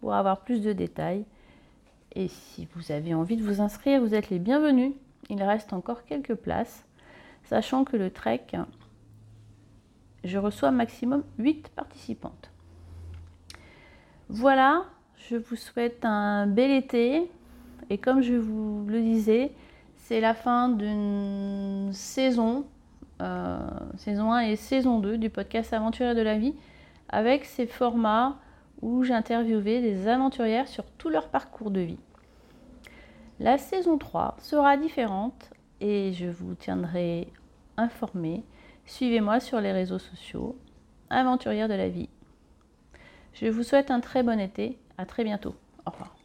[0.00, 1.26] pour avoir plus de détails.
[2.14, 4.94] Et si vous avez envie de vous inscrire, vous êtes les bienvenus.
[5.28, 6.86] Il reste encore quelques places,
[7.44, 8.46] sachant que le trek,
[10.24, 12.50] je reçois maximum 8 participantes.
[14.30, 14.84] Voilà,
[15.28, 17.30] je vous souhaite un bel été.
[17.90, 19.52] Et comme je vous le disais,
[19.96, 22.64] c'est la fin d'une saison
[23.20, 23.58] euh,
[23.96, 26.54] saison 1 et saison 2 du podcast Aventurière de la vie,
[27.08, 28.38] avec ces formats
[28.80, 31.98] où j'interviewais des aventurières sur tout leur parcours de vie.
[33.40, 37.28] La saison 3 sera différente et je vous tiendrai
[37.76, 38.44] informé.
[38.86, 40.56] Suivez-moi sur les réseaux sociaux,
[41.10, 42.08] Aventurière de la vie.
[43.32, 44.78] Je vous souhaite un très bon été.
[44.98, 45.54] À très bientôt.
[45.86, 46.17] Au revoir.